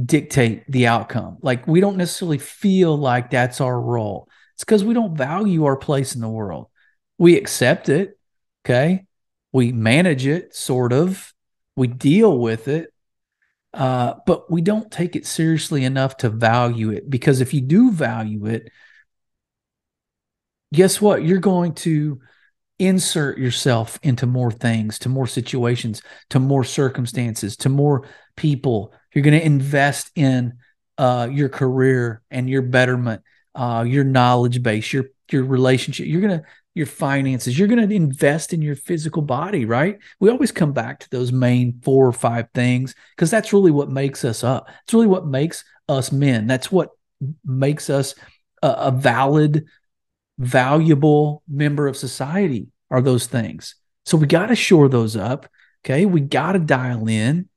dictate 0.04 0.70
the 0.70 0.86
outcome. 0.86 1.38
Like 1.40 1.66
we 1.66 1.80
don't 1.80 1.96
necessarily 1.96 2.38
feel 2.38 2.96
like 2.96 3.30
that's 3.30 3.60
our 3.60 3.80
role. 3.80 4.28
It's 4.58 4.64
because 4.64 4.82
we 4.82 4.92
don't 4.92 5.16
value 5.16 5.66
our 5.66 5.76
place 5.76 6.16
in 6.16 6.20
the 6.20 6.28
world. 6.28 6.66
We 7.16 7.36
accept 7.36 7.88
it. 7.88 8.18
Okay. 8.66 9.06
We 9.52 9.70
manage 9.70 10.26
it, 10.26 10.52
sort 10.52 10.92
of. 10.92 11.32
We 11.76 11.86
deal 11.86 12.36
with 12.36 12.66
it. 12.66 12.92
Uh, 13.72 14.14
but 14.26 14.50
we 14.50 14.60
don't 14.60 14.90
take 14.90 15.14
it 15.14 15.26
seriously 15.26 15.84
enough 15.84 16.16
to 16.16 16.28
value 16.28 16.90
it 16.90 17.08
because 17.08 17.40
if 17.40 17.54
you 17.54 17.60
do 17.60 17.92
value 17.92 18.46
it, 18.46 18.68
guess 20.74 21.00
what? 21.00 21.22
You're 21.22 21.38
going 21.38 21.74
to 21.74 22.20
insert 22.80 23.38
yourself 23.38 24.00
into 24.02 24.26
more 24.26 24.50
things, 24.50 24.98
to 25.00 25.08
more 25.08 25.28
situations, 25.28 26.02
to 26.30 26.40
more 26.40 26.64
circumstances, 26.64 27.56
to 27.58 27.68
more 27.68 28.08
people. 28.36 28.92
You're 29.14 29.24
going 29.24 29.38
to 29.38 29.46
invest 29.46 30.10
in 30.16 30.54
uh, 30.96 31.28
your 31.30 31.48
career 31.48 32.22
and 32.30 32.50
your 32.50 32.62
betterment, 32.62 33.22
uh, 33.58 33.82
your 33.82 34.04
knowledge 34.04 34.62
base, 34.62 34.92
your 34.92 35.06
your 35.30 35.44
relationship. 35.44 36.06
You're 36.06 36.28
to 36.28 36.42
your 36.74 36.86
finances. 36.86 37.58
You're 37.58 37.68
to 37.68 37.92
invest 37.92 38.52
in 38.52 38.62
your 38.62 38.76
physical 38.76 39.20
body, 39.20 39.64
right? 39.64 39.98
We 40.20 40.30
always 40.30 40.52
come 40.52 40.72
back 40.72 41.00
to 41.00 41.10
those 41.10 41.32
main 41.32 41.80
four 41.82 42.06
or 42.06 42.12
five 42.12 42.46
things 42.54 42.94
because 43.16 43.32
that's 43.32 43.52
really 43.52 43.72
what 43.72 43.90
makes 43.90 44.24
us 44.24 44.44
up. 44.44 44.70
It's 44.84 44.94
really 44.94 45.08
what 45.08 45.26
makes 45.26 45.64
us 45.88 46.12
men. 46.12 46.46
That's 46.46 46.70
what 46.70 46.90
makes 47.44 47.90
us 47.90 48.14
a, 48.62 48.68
a 48.68 48.90
valid 48.92 49.66
valuable 50.38 51.42
member 51.48 51.88
of 51.88 51.96
society 51.96 52.68
are 52.92 53.02
those 53.02 53.26
things. 53.26 53.74
So 54.06 54.16
we 54.16 54.28
got 54.28 54.46
to 54.46 54.54
shore 54.54 54.88
those 54.88 55.16
up. 55.16 55.50
Okay. 55.84 56.06
We 56.06 56.20
got 56.20 56.52
to 56.52 56.60
dial 56.60 57.08
in, 57.08 57.48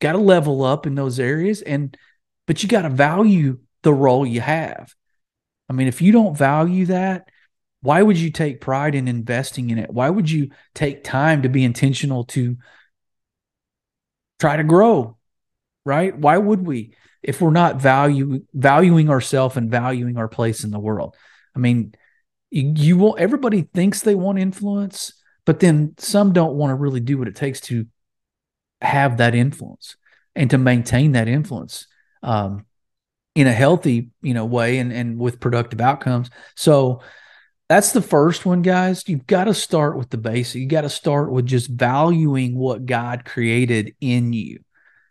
got 0.00 0.12
to 0.12 0.18
level 0.18 0.64
up 0.64 0.84
in 0.84 0.96
those 0.96 1.20
areas. 1.20 1.62
And, 1.62 1.96
but 2.48 2.62
you 2.62 2.68
got 2.68 2.82
to 2.82 2.90
value 2.90 3.60
the 3.82 3.94
role 3.94 4.26
you 4.26 4.40
have. 4.40 4.92
I 5.68 5.72
mean, 5.72 5.88
if 5.88 6.00
you 6.00 6.12
don't 6.12 6.36
value 6.36 6.86
that, 6.86 7.28
why 7.80 8.02
would 8.02 8.18
you 8.18 8.30
take 8.30 8.60
pride 8.60 8.94
in 8.94 9.06
investing 9.06 9.70
in 9.70 9.78
it? 9.78 9.90
Why 9.90 10.10
would 10.10 10.30
you 10.30 10.50
take 10.74 11.04
time 11.04 11.42
to 11.42 11.48
be 11.48 11.64
intentional 11.64 12.24
to 12.26 12.56
try 14.38 14.56
to 14.56 14.64
grow? 14.64 15.16
Right? 15.84 16.16
Why 16.16 16.38
would 16.38 16.66
we 16.66 16.94
if 17.22 17.40
we're 17.40 17.50
not 17.50 17.80
value 17.80 18.44
valuing 18.52 19.10
ourselves 19.10 19.56
and 19.56 19.70
valuing 19.70 20.16
our 20.16 20.28
place 20.28 20.64
in 20.64 20.70
the 20.70 20.78
world? 20.78 21.16
I 21.54 21.60
mean, 21.60 21.94
you, 22.50 22.72
you 22.76 22.96
will 22.96 23.16
everybody 23.18 23.62
thinks 23.62 24.00
they 24.00 24.14
want 24.14 24.38
influence 24.38 25.12
but 25.48 25.60
then 25.60 25.94
some 25.96 26.34
don't 26.34 26.56
want 26.56 26.72
to 26.72 26.74
really 26.74 27.00
do 27.00 27.16
what 27.16 27.26
it 27.26 27.34
takes 27.34 27.58
to 27.58 27.86
have 28.82 29.16
that 29.16 29.34
influence 29.34 29.96
and 30.36 30.50
to 30.50 30.58
maintain 30.58 31.12
that 31.12 31.26
influence 31.26 31.86
um, 32.22 32.66
in 33.34 33.46
a 33.46 33.52
healthy 33.52 34.10
you 34.22 34.34
know 34.34 34.44
way 34.44 34.78
and, 34.78 34.92
and 34.92 35.18
with 35.18 35.40
productive 35.40 35.80
outcomes 35.80 36.30
so 36.56 37.00
that's 37.68 37.92
the 37.92 38.02
first 38.02 38.46
one 38.46 38.62
guys 38.62 39.04
you've 39.06 39.26
got 39.26 39.44
to 39.44 39.54
start 39.54 39.96
with 39.96 40.10
the 40.10 40.18
basic 40.18 40.60
you 40.60 40.66
got 40.66 40.82
to 40.82 40.88
start 40.88 41.30
with 41.30 41.46
just 41.46 41.68
valuing 41.68 42.56
what 42.56 42.86
god 42.86 43.24
created 43.24 43.94
in 44.00 44.32
you 44.32 44.58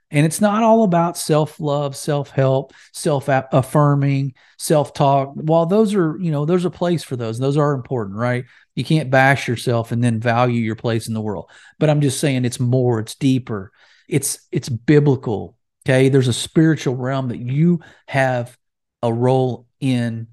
and 0.09 0.25
it's 0.25 0.39
not 0.39 0.63
all 0.63 0.83
about 0.83 1.17
self 1.17 1.59
love, 1.59 1.95
self 1.95 2.29
help, 2.29 2.73
self 2.93 3.27
affirming, 3.27 4.33
self 4.57 4.93
talk. 4.93 5.33
While 5.33 5.65
those 5.65 5.93
are, 5.95 6.17
you 6.19 6.31
know, 6.31 6.45
there's 6.45 6.65
a 6.65 6.69
place 6.69 7.03
for 7.03 7.17
those. 7.17 7.37
Those 7.37 7.57
are 7.57 7.73
important, 7.73 8.17
right? 8.17 8.45
You 8.75 8.85
can't 8.85 9.09
bash 9.09 9.47
yourself 9.47 9.91
and 9.91 10.01
then 10.01 10.19
value 10.19 10.61
your 10.61 10.75
place 10.75 11.07
in 11.07 11.13
the 11.13 11.21
world. 11.21 11.49
But 11.77 11.89
I'm 11.89 12.01
just 12.01 12.19
saying 12.21 12.45
it's 12.45 12.59
more, 12.59 12.99
it's 12.99 13.15
deeper, 13.15 13.71
it's 14.07 14.47
it's 14.51 14.69
biblical. 14.69 15.56
Okay. 15.87 16.09
There's 16.09 16.27
a 16.27 16.33
spiritual 16.33 16.97
realm 16.97 17.29
that 17.29 17.37
you 17.37 17.79
have 18.07 18.57
a 19.01 19.13
role 19.13 19.67
in 19.79 20.27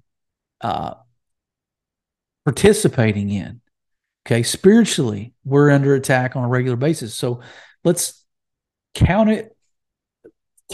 uh, 0.61 0.95
participating 2.45 3.31
in. 3.31 3.61
Okay. 4.27 4.43
Spiritually, 4.43 5.33
we're 5.45 5.71
under 5.71 5.95
attack 5.95 6.35
on 6.35 6.43
a 6.43 6.49
regular 6.49 6.77
basis. 6.77 7.15
So 7.15 7.41
let's 7.85 8.25
count 8.95 9.31
it 9.31 9.57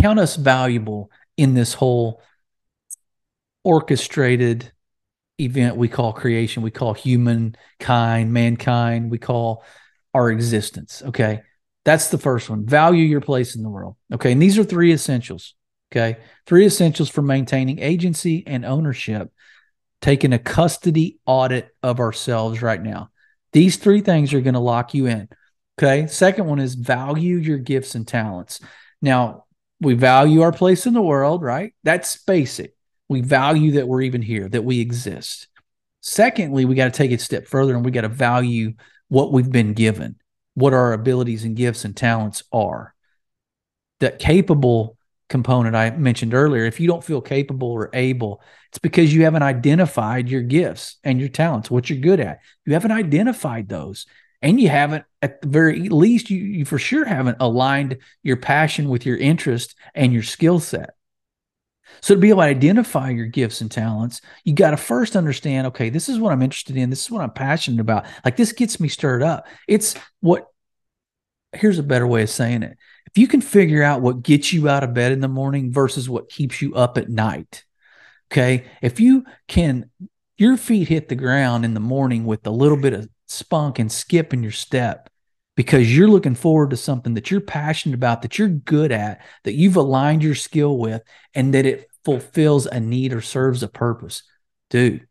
count 0.01 0.19
us 0.19 0.37
valuable 0.37 1.11
in 1.37 1.53
this 1.53 1.75
whole 1.75 2.23
orchestrated 3.65 4.73
event 5.39 5.77
we 5.77 5.89
call 5.89 6.15
creation, 6.15 6.63
we 6.63 6.71
call 6.71 6.95
humankind, 6.95 8.33
mankind, 8.33 9.11
we 9.11 9.19
call 9.19 9.63
our 10.15 10.31
existence. 10.31 11.03
Okay. 11.05 11.43
That's 11.85 12.09
the 12.09 12.19
first 12.19 12.51
one. 12.51 12.67
Value 12.67 13.05
your 13.05 13.21
place 13.21 13.57
in 13.57 13.63
the 13.63 13.71
world. 13.71 13.97
Okay. 14.13 14.33
And 14.33 14.43
these 14.43 14.59
are 14.59 14.65
three 14.65 14.93
essentials. 14.93 15.55
Okay. 15.93 16.19
Three 16.47 16.67
essentials 16.67 17.09
for 17.09 17.23
maintaining 17.23 17.79
agency 17.79 18.45
and 18.47 18.65
ownership, 18.65 19.33
taking 20.01 20.33
a 20.33 20.39
custody 20.39 21.19
audit 21.27 21.69
of 21.83 22.01
ourselves 22.01 22.63
right 22.63 22.83
now. 22.83 23.11
These 23.53 23.77
three 23.77 24.01
things 24.01 24.33
are 24.35 24.41
going 24.41 24.55
to 24.55 24.61
lock 24.61 24.95
you 24.95 25.07
in. 25.07 25.29
Okay. 25.79 26.07
Second 26.07 26.47
one 26.47 26.59
is 26.59 26.75
value 26.75 27.37
your 27.37 27.59
gifts 27.59 27.95
and 27.95 28.07
talents. 28.07 28.61
Now, 29.03 29.47
we 29.81 29.95
value 29.95 30.43
our 30.43 30.53
place 30.53 30.87
in 30.87 30.93
the 30.93 31.01
world, 31.01 31.43
right? 31.43 31.75
That's 31.83 32.23
basic. 32.23 32.75
We 33.09 33.23
value 33.23 33.73
that 33.73 33.89
we're 33.89 34.03
even 34.03 34.23
here, 34.23 34.49
that 34.49 34.63
we 34.63 34.81
exist. 34.81 35.49
Secondly, 36.03 36.65
we 36.65 36.75
got 36.75 36.85
to 36.85 36.91
take 36.91 37.11
it 37.11 37.21
a 37.21 37.25
step 37.25 37.47
further 37.47 37.75
and 37.75 37.85
we 37.85 37.91
got 37.91 38.03
to 38.03 38.09
value 38.09 38.75
what 39.09 39.33
we've 39.33 39.51
been 39.51 39.73
given, 39.73 40.17
what 40.55 40.75
our 40.75 40.93
abilities 40.93 41.45
and 41.45 41.57
gifts 41.57 41.85
and 41.85 41.97
talents 41.97 42.43
are. 42.53 42.95
That 44.01 44.19
capable 44.19 44.97
component 45.29 45.77
I 45.77 45.91
mentioned 45.91 46.35
earlier, 46.35 46.65
if 46.65 46.81
you 46.81 46.89
don't 46.89 47.05
feel 47.05 47.21
capable 47.21 47.71
or 47.71 47.91
able, 47.93 48.43
it's 48.69 48.79
because 48.79 49.15
you 49.15 49.25
haven't 49.25 49.43
identified 49.43 50.29
your 50.29 50.43
gifts 50.43 50.97
and 51.05 51.21
your 51.21 51.29
talents, 51.29 51.71
what 51.71 51.89
you're 51.89 52.01
good 52.01 52.21
at. 52.21 52.41
You 52.67 52.73
haven't 52.73 52.93
identified 52.93 53.69
those 53.69 54.07
and 54.43 54.61
you 54.61 54.69
haven't 54.69 55.05
at 55.23 55.43
the 55.43 55.49
very 55.49 55.89
least 55.89 56.31
you, 56.31 56.39
you 56.39 56.65
for 56.65 56.79
sure 56.79 57.05
haven't 57.05 57.37
aligned 57.41 57.99
your 58.23 58.37
passion 58.37 58.89
with 58.89 59.07
your 59.07 59.17
interest 59.17 59.75
and 59.95 60.13
your 60.13 60.23
skill 60.23 60.59
set 60.59 60.95
so 62.01 62.15
to 62.15 62.21
be 62.21 62.31
able 62.31 62.41
to 62.41 62.47
identify 62.47 63.11
your 63.11 63.27
gifts 63.27 63.61
and 63.61 63.71
talents 63.71 64.21
you 64.45 64.55
got 64.55 64.71
to 64.71 64.77
first 64.77 65.17
understand 65.17 65.67
okay 65.67 65.91
this 65.91 66.09
is 66.09 66.19
what 66.19 66.33
i'm 66.33 66.43
interested 66.43 66.77
in 66.77 66.91
this 66.91 67.05
is 67.05 67.11
what 67.11 67.23
i'm 67.23 67.31
passionate 67.31 67.81
about 67.81 68.07
like 68.25 68.37
this 68.37 68.53
gets 68.53 68.81
me 68.81 68.89
stirred 68.89 69.23
up. 69.23 69.47
It's 69.69 69.95
what 70.21 70.47
here's 71.53 71.79
a 71.79 71.83
better 71.83 72.07
way 72.07 72.23
of 72.23 72.31
saying 72.31 72.63
it. 72.63 72.79
If 73.07 73.19
you 73.19 73.27
can 73.27 73.41
figure 73.41 73.83
out 73.83 74.03
what 74.03 74.23
gets 74.23 74.53
you 74.53 74.69
out 74.69 74.85
of 74.85 74.95
bed 74.95 75.13
in 75.13 75.21
the 75.21 75.29
morning 75.29 75.73
versus 75.73 76.09
what 76.09 76.31
keeps 76.31 76.63
you 76.63 76.75
up 76.75 76.97
at 76.97 77.09
night 77.09 77.65
okay? 78.31 78.65
If 78.81 79.01
you 79.01 79.25
can 79.49 79.91
your 80.39 80.57
feet 80.57 80.89
hit 80.89 81.09
the 81.09 81.17
ground 81.17 81.65
in 81.65 81.75
the 81.75 81.81
morning 81.81 82.25
with 82.25 82.47
a 82.47 82.51
little 82.51 82.79
bit 82.79 82.95
of 82.95 83.09
spunk 83.27 83.79
and 83.79 83.93
skip 83.93 84.33
in 84.33 84.43
your 84.43 84.53
step 84.53 85.10
because 85.61 85.95
you're 85.95 86.09
looking 86.09 86.35
forward 86.35 86.71
to 86.71 86.77
something 86.79 87.13
that 87.13 87.31
you're 87.31 87.39
passionate 87.39 87.95
about, 87.95 88.23
that 88.23 88.39
you're 88.39 88.49
good 88.49 88.91
at, 88.91 89.21
that 89.45 89.53
you've 89.53 89.77
aligned 89.77 90.23
your 90.23 90.35
skill 90.35 90.79
with, 90.79 91.03
and 91.35 91.53
that 91.53 91.67
it 91.67 91.87
fulfills 92.03 92.65
a 92.65 92.81
need 92.81 93.13
or 93.13 93.21
serves 93.21 93.63
a 93.63 93.69
purpose. 93.69 94.23
Dude, 94.71 95.07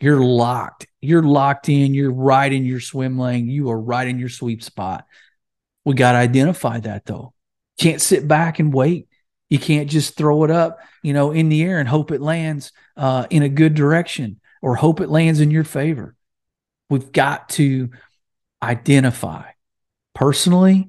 you're 0.00 0.20
locked. 0.20 0.86
You're 1.00 1.22
locked 1.22 1.70
in. 1.70 1.94
You're 1.94 2.12
right 2.12 2.52
in 2.52 2.66
your 2.66 2.80
swim 2.80 3.18
lane. 3.18 3.48
You 3.48 3.70
are 3.70 3.80
right 3.80 4.06
in 4.06 4.18
your 4.18 4.28
sweet 4.28 4.62
spot. 4.62 5.06
We 5.86 5.94
got 5.94 6.12
to 6.12 6.18
identify 6.18 6.80
that 6.80 7.06
though. 7.06 7.32
Can't 7.80 8.02
sit 8.02 8.28
back 8.28 8.58
and 8.58 8.74
wait. 8.74 9.08
You 9.48 9.58
can't 9.58 9.88
just 9.88 10.18
throw 10.18 10.44
it 10.44 10.50
up, 10.50 10.80
you 11.02 11.14
know, 11.14 11.30
in 11.30 11.48
the 11.48 11.62
air 11.62 11.78
and 11.78 11.88
hope 11.88 12.10
it 12.10 12.20
lands 12.20 12.72
uh, 12.94 13.26
in 13.30 13.42
a 13.42 13.48
good 13.48 13.74
direction 13.74 14.38
or 14.60 14.76
hope 14.76 15.00
it 15.00 15.08
lands 15.08 15.40
in 15.40 15.50
your 15.50 15.64
favor. 15.64 16.14
We've 16.90 17.10
got 17.10 17.48
to 17.50 17.88
identify. 18.62 19.53
Personally, 20.14 20.88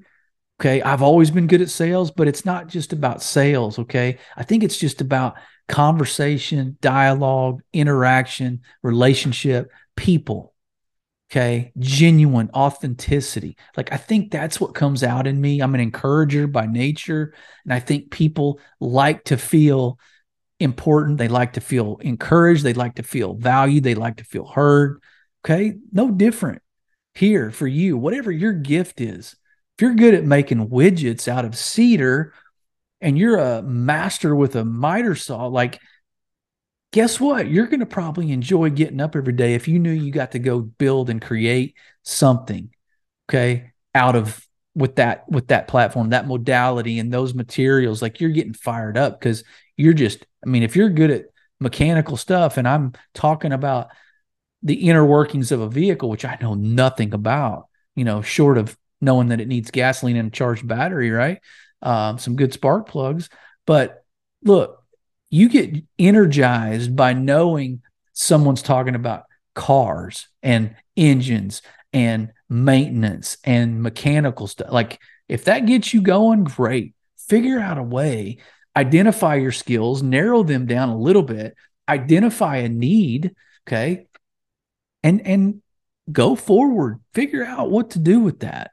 okay, 0.60 0.82
I've 0.82 1.02
always 1.02 1.32
been 1.32 1.48
good 1.48 1.62
at 1.62 1.70
sales, 1.70 2.12
but 2.12 2.28
it's 2.28 2.46
not 2.46 2.68
just 2.68 2.94
about 2.94 3.22
sales, 3.22 3.80
okay? 3.80 4.20
I 4.38 4.44
think 4.44 4.64
it's 4.64 4.78
just 4.78 5.02
about 5.02 5.36
conversation, 5.68 6.78
dialogue, 6.82 7.62
interaction, 7.74 8.62
relationship, 8.84 9.72
people. 9.96 10.54
Okay. 11.32 11.72
Genuine 11.80 12.52
authenticity. 12.54 13.58
Like, 13.76 13.92
I 13.92 13.98
think 13.98 14.32
that's 14.32 14.62
what 14.62 14.76
comes 14.76 15.04
out 15.04 15.26
in 15.26 15.42
me. 15.42 15.60
I'm 15.60 15.74
an 15.74 15.82
encourager 15.82 16.46
by 16.46 16.68
nature. 16.68 17.34
And 17.64 17.74
I 17.74 17.80
think 17.80 18.12
people 18.12 18.60
like 18.80 19.24
to 19.26 19.38
feel 19.38 20.00
important. 20.60 21.18
They 21.18 21.28
like 21.28 21.54
to 21.54 21.62
feel 21.62 21.98
encouraged. 22.02 22.64
They 22.64 22.74
like 22.74 22.96
to 22.96 23.04
feel 23.04 23.34
valued. 23.34 23.84
They 23.84 23.96
like 23.96 24.18
to 24.18 24.24
feel 24.24 24.46
heard. 24.46 25.02
Okay. 25.44 25.74
No 25.92 26.12
different 26.12 26.62
here 27.16 27.52
for 27.52 27.68
you, 27.68 27.98
whatever 27.98 28.32
your 28.32 28.54
gift 28.54 29.02
is. 29.02 29.36
If 29.78 29.82
you're 29.82 29.96
good 29.96 30.14
at 30.14 30.24
making 30.24 30.70
widgets 30.70 31.28
out 31.28 31.46
of 31.46 31.58
cedar 31.58 32.34
and 33.02 33.18
you're 33.18 33.38
a 33.38 33.62
master 33.62 34.36
with 34.36 34.56
a 34.56 34.64
miter 34.64 35.16
saw, 35.16 35.48
like, 35.48 35.80
guess 36.92 37.20
what? 37.20 37.50
You're 37.50 37.68
going 37.68 37.82
to 37.82 37.86
probably 37.86 38.32
enjoy 38.32 38.70
getting 38.70 39.02
up 39.02 39.16
every 39.16 39.34
day 39.34 39.54
if 39.54 39.68
you 39.68 39.80
knew 39.80 39.92
you 39.92 40.12
got 40.12 40.32
to 40.32 40.40
go 40.40 40.60
build 40.60 41.10
and 41.10 41.22
create 41.22 41.76
something, 42.04 42.70
okay, 43.30 43.74
out 43.94 44.16
of 44.16 44.46
with 44.76 44.96
that 44.96 45.28
with 45.30 45.48
that 45.48 45.68
platform, 45.68 46.10
that 46.10 46.28
modality 46.28 47.00
and 47.00 47.14
those 47.14 47.34
materials. 47.34 48.02
Like 48.02 48.20
you're 48.20 48.30
getting 48.30 48.54
fired 48.54 48.98
up 48.98 49.20
because 49.20 49.44
you're 49.78 49.94
just, 49.94 50.26
I 50.46 50.50
mean, 50.50 50.64
if 50.64 50.76
you're 50.76 50.90
good 50.90 51.12
at 51.12 51.26
mechanical 51.60 52.18
stuff, 52.18 52.58
and 52.58 52.68
I'm 52.68 52.94
talking 53.14 53.52
about 53.52 53.88
the 54.66 54.90
inner 54.90 55.06
workings 55.06 55.54
of 55.54 55.62
a 55.62 55.70
vehicle, 55.70 56.10
which 56.10 56.26
I 56.26 56.38
know 56.42 56.56
nothing 56.56 57.14
about, 57.14 57.68
you 57.96 58.04
know, 58.04 58.22
short 58.22 58.58
of 58.58 58.76
knowing 59.00 59.30
that 59.30 59.40
it 59.40 59.48
needs 59.48 59.72
gasoline 59.72 60.18
and 60.18 60.28
a 60.28 60.32
charged 60.32 60.68
battery, 60.68 61.12
right? 61.12 61.40
um, 61.86 62.18
some 62.18 62.36
good 62.36 62.52
spark 62.52 62.90
plugs. 62.90 63.30
But 63.66 64.04
look, 64.44 64.84
you 65.30 65.48
get 65.48 65.84
energized 65.98 66.96
by 66.96 67.14
knowing 67.14 67.82
someone's 68.14 68.62
talking 68.62 68.96
about 68.96 69.24
cars 69.54 70.28
and 70.44 70.76
engines 70.98 71.62
and 71.94 72.32
maintenance 72.50 73.38
and 73.44 73.82
mechanical 73.82 74.48
stuff. 74.48 74.72
Like 74.72 75.00
if 75.30 75.46
that 75.46 75.66
gets 75.66 75.94
you 75.94 76.02
going, 76.02 76.44
great. 76.44 76.94
Figure 77.18 77.60
out 77.60 77.78
a 77.78 77.84
way, 77.84 78.38
identify 78.76 79.36
your 79.36 79.52
skills, 79.52 80.04
narrow 80.04 80.44
them 80.44 80.68
down 80.68 80.90
a 80.90 80.98
little 80.98 81.24
bit, 81.24 81.56
identify 81.90 82.58
a 82.58 82.70
need, 82.70 83.36
okay? 83.68 84.08
And 85.06 85.22
and 85.26 85.62
go 86.12 86.36
forward. 86.36 87.00
Figure 87.14 87.46
out 87.46 87.70
what 87.70 87.92
to 87.92 88.00
do 88.00 88.20
with 88.20 88.40
that. 88.40 88.72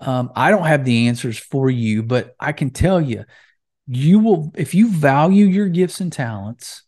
Um, 0.00 0.32
I 0.34 0.50
don't 0.50 0.66
have 0.66 0.84
the 0.84 1.08
answers 1.08 1.38
for 1.38 1.70
you, 1.70 2.02
but 2.02 2.34
I 2.40 2.52
can 2.52 2.70
tell 2.70 3.00
you, 3.00 3.24
you 3.86 4.18
will, 4.18 4.52
if 4.56 4.74
you 4.74 4.90
value 4.90 5.46
your 5.46 5.68
gifts 5.68 6.00
and 6.00 6.12
talents, 6.12 6.82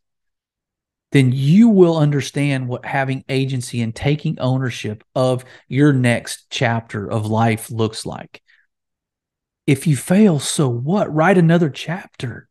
then 1.12 1.33
you 1.33 1.69
will 1.69 1.97
understand 1.97 2.69
what 2.69 2.85
having 2.85 3.25
agency 3.28 3.80
and 3.80 3.95
taking 3.95 4.39
ownership 4.39 5.04
of 5.15 5.45
your 5.69 5.93
next 5.93 6.47
chapter 6.50 7.11
of 7.11 7.26
life 7.26 7.71
looks 7.71 8.04
like. 8.04 8.43
If 9.67 9.87
you 9.87 9.97
fail, 9.97 10.39
so 10.39 10.69
what? 10.69 11.15
Write 11.15 11.39
another 11.39 11.71
chapter. 11.71 12.49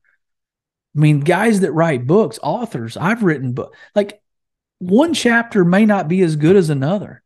I 0.95 0.99
mean, 0.99 1.19
guys 1.21 1.61
that 1.61 1.73
write 1.73 2.07
books, 2.07 2.39
authors, 2.41 2.97
I've 2.97 3.23
written 3.23 3.53
book 3.53 3.75
like 3.93 4.21
one 4.79 5.13
chapter 5.13 5.63
may 5.63 5.85
not 5.85 6.07
be 6.07 6.21
as 6.21 6.35
good 6.35 6.55
as 6.55 6.69
another. 6.69 7.23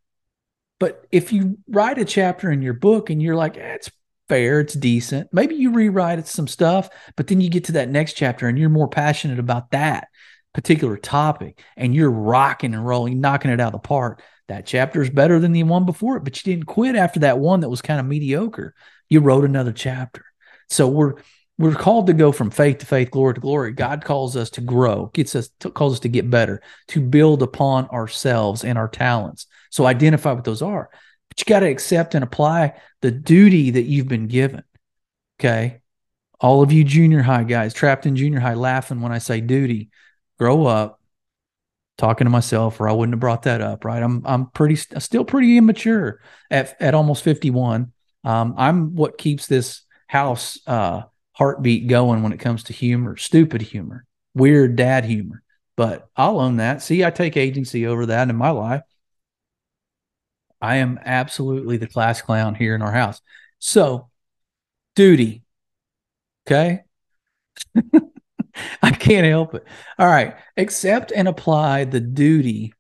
But 0.80 1.06
if 1.12 1.34
you 1.34 1.58
write 1.68 1.98
a 1.98 2.06
chapter 2.06 2.52
in 2.52 2.62
your 2.62 2.74
book 2.74 3.10
and 3.10 3.22
you're 3.22 3.36
like, 3.36 3.58
eh, 3.58 3.74
it's 3.76 3.92
fair, 4.30 4.62
it's 4.62 4.76
decent, 4.76 5.28
maybe 5.34 5.56
you 5.56 5.72
rewrite 5.72 6.20
it 6.20 6.28
some 6.28 6.48
stuff, 6.48 6.90
but 7.18 7.28
then 7.28 7.42
you 7.42 7.50
get 7.50 7.66
to 7.66 7.72
that 7.74 7.90
next 7.90 8.14
chapter 8.14 8.48
and 8.48 8.58
you're 8.58 8.70
more 8.70 8.88
passionate 8.88 9.40
about 9.40 9.72
that 9.72 10.08
particular 10.54 10.98
topic 10.98 11.62
and 11.76 11.94
you're 11.94 12.12
rocking 12.12 12.74
and 12.74 12.86
rolling, 12.86 13.20
knocking 13.20 13.52
it 13.52 13.60
out 13.60 13.74
of 13.74 13.82
the 13.82 13.88
park. 13.88 14.22
That 14.48 14.66
chapter 14.66 15.02
is 15.02 15.12
better 15.12 15.40
than 15.40 15.52
the 15.52 15.62
one 15.62 15.86
before 15.86 16.18
it, 16.18 16.24
but 16.24 16.44
you 16.44 16.52
didn't 16.52 16.66
quit 16.66 16.96
after 16.96 17.20
that 17.20 17.38
one 17.38 17.60
that 17.60 17.70
was 17.70 17.84
kind 17.84 18.00
of 18.00 18.06
mediocre. 18.08 18.74
You 19.08 19.20
wrote 19.20 19.46
another 19.46 19.72
chapter. 19.72 20.26
So 20.70 20.88
we're 20.88 21.16
we're 21.60 21.76
called 21.76 22.08
to 22.08 22.14
go 22.14 22.32
from 22.32 22.52
faith 22.52 22.78
to 22.78 22.86
faith, 22.86 23.12
glory 23.12 23.34
to 23.34 23.42
glory. 23.42 23.74
God 23.74 24.06
calls 24.06 24.38
us 24.38 24.50
to 24.52 24.62
grow, 24.62 25.12
gets 25.14 25.36
us 25.36 25.50
to, 25.60 25.70
calls 25.70 25.96
us 25.96 26.00
to 26.00 26.08
get 26.10 26.30
better, 26.30 26.62
to 26.88 27.02
build 27.02 27.44
upon 27.44 27.90
ourselves 27.90 28.64
and 28.64 28.78
our 28.78 28.88
talents. 28.88 29.46
So 29.70 29.86
identify 29.86 30.32
what 30.32 30.46
those 30.46 30.62
are. 30.62 30.90
But 31.28 31.40
you 31.40 31.46
got 31.46 31.60
to 31.60 31.70
accept 31.70 32.16
and 32.16 32.24
apply 32.24 32.80
the 33.02 33.12
duty 33.12 33.72
that 33.72 33.84
you've 33.84 34.08
been 34.08 34.28
given. 34.28 34.64
Okay. 35.38 35.82
All 36.40 36.64
of 36.64 36.72
you 36.72 36.86
junior 36.86 37.22
high 37.22 37.44
guys 37.44 37.74
trapped 37.74 38.06
in 38.06 38.16
junior 38.16 38.40
high 38.40 38.54
laughing 38.54 39.02
when 39.02 39.12
I 39.12 39.18
say 39.18 39.42
duty, 39.42 39.90
grow 40.40 40.66
up. 40.66 40.96
Talking 41.98 42.24
to 42.24 42.32
myself, 42.32 42.80
or 42.80 42.88
I 42.88 42.94
wouldn't 42.94 43.16
have 43.16 43.20
brought 43.20 43.42
that 43.42 43.60
up, 43.60 43.84
right? 43.84 44.02
I'm 44.02 44.26
I'm 44.26 44.46
pretty 44.52 44.78
still 44.78 45.26
pretty 45.26 45.58
immature 45.58 46.22
at 46.50 46.82
at 46.82 46.94
almost 46.94 47.26
51. 47.26 47.92
Um, 48.24 48.56
I'm 48.58 48.96
what 48.96 49.18
keeps 49.18 49.48
this 49.48 49.82
house 50.08 50.58
uh, 50.66 51.02
heartbeat 51.40 51.88
going 51.88 52.22
when 52.22 52.34
it 52.34 52.40
comes 52.40 52.64
to 52.66 52.74
humor, 52.74 53.16
stupid 53.16 53.62
humor, 53.62 54.06
weird 54.36 54.76
dad 54.76 55.06
humor. 55.06 55.42
But 55.78 56.10
I'll 56.18 56.42
own 56.42 56.58
that. 56.58 56.82
See, 56.82 57.06
I 57.06 57.12
take 57.12 57.38
agency 57.38 57.88
over 57.88 58.08
that 58.08 58.30
in 58.30 58.36
my 58.36 58.50
life. 58.50 58.84
I 60.62 60.76
am 60.76 61.00
absolutely 61.04 61.78
the 61.78 61.88
class 61.88 62.22
clown 62.22 62.56
here 62.56 62.76
in 62.76 62.82
our 62.82 62.92
house. 62.92 63.22
So, 63.58 64.10
duty. 64.98 65.44
Okay. 66.46 66.82
I 68.82 68.92
can't 68.92 69.26
help 69.26 69.56
it. 69.56 69.64
All 69.98 70.08
right. 70.08 70.36
Accept 70.58 71.14
and 71.16 71.30
apply 71.30 71.86
the 71.86 72.02
duty 72.02 72.74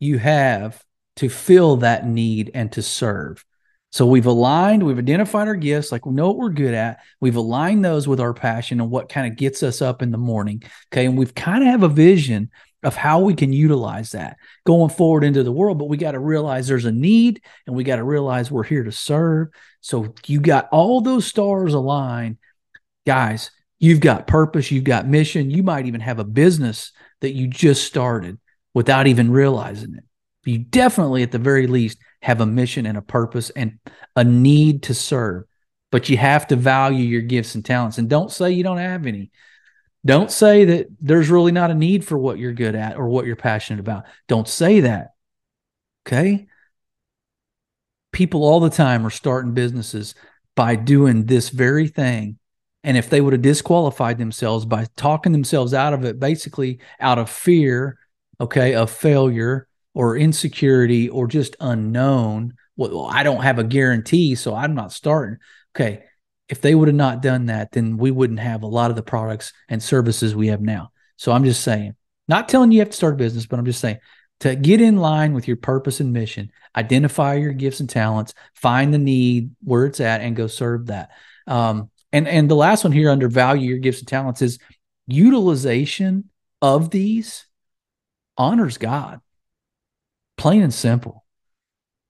you 0.00 0.18
have 0.18 0.84
to 1.16 1.28
fill 1.28 1.76
that 1.76 2.04
need 2.04 2.50
and 2.54 2.72
to 2.72 2.82
serve. 2.82 3.44
So 3.92 4.06
we've 4.06 4.26
aligned, 4.26 4.84
we've 4.84 4.98
identified 4.98 5.48
our 5.48 5.56
gifts, 5.56 5.90
like 5.90 6.06
we 6.06 6.12
know 6.12 6.28
what 6.28 6.36
we're 6.36 6.50
good 6.50 6.74
at. 6.74 7.00
We've 7.20 7.36
aligned 7.36 7.84
those 7.84 8.06
with 8.06 8.20
our 8.20 8.32
passion 8.32 8.80
and 8.80 8.90
what 8.90 9.08
kind 9.08 9.26
of 9.26 9.36
gets 9.36 9.62
us 9.64 9.82
up 9.82 10.00
in 10.00 10.12
the 10.12 10.18
morning. 10.18 10.62
Okay. 10.92 11.06
And 11.06 11.18
we've 11.18 11.34
kind 11.34 11.62
of 11.62 11.68
have 11.68 11.82
a 11.82 11.88
vision 11.88 12.50
of 12.82 12.94
how 12.94 13.20
we 13.20 13.34
can 13.34 13.52
utilize 13.52 14.12
that 14.12 14.36
going 14.64 14.90
forward 14.90 15.24
into 15.24 15.42
the 15.42 15.52
world. 15.52 15.78
But 15.78 15.88
we 15.88 15.96
got 15.96 16.12
to 16.12 16.20
realize 16.20 16.68
there's 16.68 16.84
a 16.84 16.92
need 16.92 17.42
and 17.66 17.74
we 17.74 17.82
got 17.82 17.96
to 17.96 18.04
realize 18.04 18.50
we're 18.50 18.62
here 18.62 18.84
to 18.84 18.92
serve. 18.92 19.48
So 19.80 20.14
you 20.26 20.40
got 20.40 20.68
all 20.70 21.00
those 21.00 21.26
stars 21.26 21.74
aligned. 21.74 22.38
Guys, 23.06 23.50
you've 23.80 24.00
got 24.00 24.28
purpose, 24.28 24.70
you've 24.70 24.84
got 24.84 25.08
mission. 25.08 25.50
You 25.50 25.64
might 25.64 25.86
even 25.86 26.00
have 26.00 26.20
a 26.20 26.24
business 26.24 26.92
that 27.22 27.34
you 27.34 27.48
just 27.48 27.84
started 27.84 28.38
without 28.72 29.08
even 29.08 29.32
realizing 29.32 29.94
it. 29.96 30.04
You 30.44 30.58
definitely, 30.58 31.22
at 31.22 31.32
the 31.32 31.38
very 31.38 31.66
least, 31.66 31.98
have 32.22 32.40
a 32.40 32.46
mission 32.46 32.86
and 32.86 32.98
a 32.98 33.02
purpose 33.02 33.50
and 33.50 33.78
a 34.16 34.24
need 34.24 34.84
to 34.84 34.94
serve. 34.94 35.44
But 35.90 36.08
you 36.08 36.16
have 36.16 36.46
to 36.48 36.56
value 36.56 37.04
your 37.04 37.22
gifts 37.22 37.54
and 37.54 37.64
talents. 37.64 37.98
And 37.98 38.08
don't 38.08 38.30
say 38.30 38.52
you 38.52 38.62
don't 38.62 38.78
have 38.78 39.06
any 39.06 39.30
don't 40.04 40.30
say 40.30 40.64
that 40.64 40.88
there's 41.00 41.28
really 41.28 41.52
not 41.52 41.70
a 41.70 41.74
need 41.74 42.04
for 42.04 42.16
what 42.16 42.38
you're 42.38 42.52
good 42.52 42.74
at 42.74 42.96
or 42.96 43.08
what 43.08 43.26
you're 43.26 43.36
passionate 43.36 43.80
about. 43.80 44.04
Don't 44.28 44.48
say 44.48 44.80
that. 44.80 45.14
Okay. 46.06 46.46
People 48.12 48.44
all 48.44 48.60
the 48.60 48.70
time 48.70 49.06
are 49.06 49.10
starting 49.10 49.52
businesses 49.52 50.14
by 50.56 50.74
doing 50.74 51.26
this 51.26 51.50
very 51.50 51.86
thing. 51.86 52.38
And 52.82 52.96
if 52.96 53.10
they 53.10 53.20
would 53.20 53.34
have 53.34 53.42
disqualified 53.42 54.16
themselves 54.16 54.64
by 54.64 54.86
talking 54.96 55.32
themselves 55.32 55.74
out 55.74 55.92
of 55.92 56.04
it, 56.04 56.18
basically 56.18 56.80
out 56.98 57.18
of 57.18 57.28
fear, 57.28 57.98
okay, 58.40 58.74
of 58.74 58.90
failure 58.90 59.68
or 59.94 60.16
insecurity 60.16 61.08
or 61.08 61.26
just 61.26 61.56
unknown, 61.60 62.54
well, 62.76 63.06
I 63.06 63.22
don't 63.22 63.42
have 63.42 63.58
a 63.58 63.64
guarantee, 63.64 64.34
so 64.34 64.54
I'm 64.54 64.74
not 64.74 64.92
starting. 64.92 65.38
Okay 65.74 66.04
if 66.50 66.60
they 66.60 66.74
would 66.74 66.88
have 66.88 66.96
not 66.96 67.22
done 67.22 67.46
that, 67.46 67.70
then 67.70 67.96
we 67.96 68.10
wouldn't 68.10 68.40
have 68.40 68.64
a 68.64 68.66
lot 68.66 68.90
of 68.90 68.96
the 68.96 69.04
products 69.04 69.52
and 69.68 69.80
services 69.80 70.34
we 70.34 70.48
have 70.48 70.60
now. 70.60 70.90
So 71.16 71.30
I'm 71.30 71.44
just 71.44 71.62
saying, 71.62 71.94
not 72.26 72.48
telling 72.48 72.72
you 72.72 72.80
have 72.80 72.90
to 72.90 72.96
start 72.96 73.14
a 73.14 73.16
business, 73.16 73.46
but 73.46 73.60
I'm 73.60 73.64
just 73.64 73.80
saying 73.80 73.98
to 74.40 74.56
get 74.56 74.80
in 74.80 74.96
line 74.96 75.32
with 75.32 75.46
your 75.46 75.58
purpose 75.58 76.00
and 76.00 76.12
mission, 76.12 76.50
identify 76.74 77.34
your 77.34 77.52
gifts 77.52 77.78
and 77.78 77.88
talents, 77.88 78.34
find 78.54 78.92
the 78.92 78.98
need 78.98 79.52
where 79.62 79.86
it's 79.86 80.00
at, 80.00 80.22
and 80.22 80.34
go 80.34 80.48
serve 80.48 80.86
that. 80.86 81.10
Um, 81.46 81.88
and 82.12 82.26
and 82.26 82.50
the 82.50 82.56
last 82.56 82.82
one 82.82 82.92
here 82.92 83.10
under 83.10 83.28
value 83.28 83.68
your 83.68 83.78
gifts 83.78 84.00
and 84.00 84.08
talents 84.08 84.42
is 84.42 84.58
utilization 85.06 86.30
of 86.60 86.90
these 86.90 87.46
honors 88.36 88.76
God. 88.76 89.20
Plain 90.40 90.62
and 90.62 90.72
simple. 90.72 91.26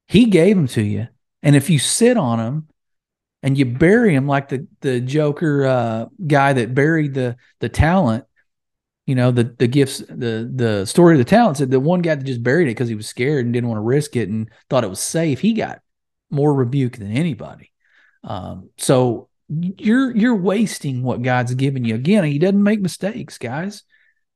He 0.06 0.26
gave 0.26 0.54
them 0.54 0.68
to 0.68 0.82
you. 0.82 1.08
And 1.42 1.56
if 1.56 1.68
you 1.68 1.80
sit 1.80 2.16
on 2.16 2.38
them 2.38 2.68
and 3.42 3.58
you 3.58 3.64
bury 3.64 4.14
them 4.14 4.28
like 4.28 4.48
the 4.48 4.68
the 4.82 5.00
Joker 5.00 5.66
uh, 5.66 6.06
guy 6.24 6.52
that 6.52 6.72
buried 6.72 7.12
the 7.12 7.34
the 7.58 7.68
talent, 7.68 8.24
you 9.04 9.16
know, 9.16 9.32
the 9.32 9.52
the 9.58 9.66
gifts, 9.66 9.98
the 9.98 10.48
the 10.54 10.86
story 10.86 11.14
of 11.14 11.18
the 11.18 11.24
talent 11.24 11.56
said 11.56 11.72
the 11.72 11.80
one 11.80 12.02
guy 12.02 12.14
that 12.14 12.22
just 12.22 12.40
buried 12.40 12.68
it 12.68 12.76
because 12.76 12.88
he 12.88 12.94
was 12.94 13.08
scared 13.08 13.46
and 13.46 13.52
didn't 13.52 13.68
want 13.68 13.78
to 13.78 13.82
risk 13.82 14.14
it 14.14 14.28
and 14.28 14.48
thought 14.68 14.84
it 14.84 14.90
was 14.90 15.00
safe, 15.00 15.40
he 15.40 15.52
got 15.52 15.80
more 16.30 16.54
rebuke 16.54 16.98
than 16.98 17.10
anybody. 17.10 17.72
Um, 18.22 18.70
so 18.78 19.28
you're 19.48 20.16
you're 20.16 20.36
wasting 20.36 21.02
what 21.02 21.22
God's 21.22 21.54
given 21.54 21.84
you. 21.84 21.96
Again, 21.96 22.22
he 22.22 22.38
doesn't 22.38 22.62
make 22.62 22.80
mistakes, 22.80 23.38
guys. 23.38 23.82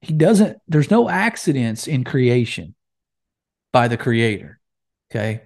He 0.00 0.12
doesn't, 0.12 0.58
there's 0.66 0.90
no 0.90 1.08
accidents 1.08 1.86
in 1.86 2.02
creation 2.02 2.74
by 3.74 3.88
the 3.88 3.96
creator. 3.96 4.60
Okay. 5.10 5.42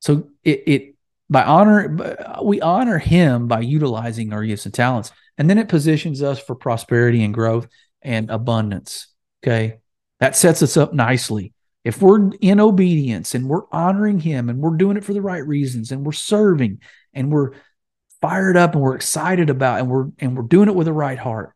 So 0.00 0.28
it, 0.44 0.62
it 0.66 0.94
by 1.30 1.42
honor, 1.44 2.36
we 2.44 2.60
honor 2.60 2.98
him 2.98 3.48
by 3.48 3.60
utilizing 3.60 4.34
our 4.34 4.44
gifts 4.44 4.66
and 4.66 4.74
talents. 4.74 5.12
And 5.38 5.48
then 5.48 5.56
it 5.56 5.70
positions 5.70 6.22
us 6.22 6.38
for 6.38 6.54
prosperity 6.54 7.24
and 7.24 7.32
growth 7.32 7.66
and 8.02 8.30
abundance. 8.30 9.08
Okay. 9.42 9.78
That 10.20 10.36
sets 10.36 10.62
us 10.62 10.76
up 10.76 10.92
nicely. 10.92 11.54
If 11.84 12.02
we're 12.02 12.32
in 12.42 12.60
obedience 12.60 13.34
and 13.34 13.48
we're 13.48 13.66
honoring 13.72 14.20
him 14.20 14.50
and 14.50 14.58
we're 14.58 14.76
doing 14.76 14.98
it 14.98 15.04
for 15.04 15.14
the 15.14 15.22
right 15.22 15.44
reasons 15.46 15.90
and 15.90 16.04
we're 16.04 16.12
serving 16.12 16.80
and 17.14 17.32
we're 17.32 17.52
fired 18.20 18.58
up 18.58 18.74
and 18.74 18.82
we're 18.82 18.94
excited 18.94 19.48
about 19.48 19.80
and 19.80 19.88
we're 19.88 20.08
and 20.18 20.36
we're 20.36 20.44
doing 20.44 20.68
it 20.68 20.74
with 20.74 20.86
the 20.86 20.92
right 20.92 21.18
heart. 21.18 21.54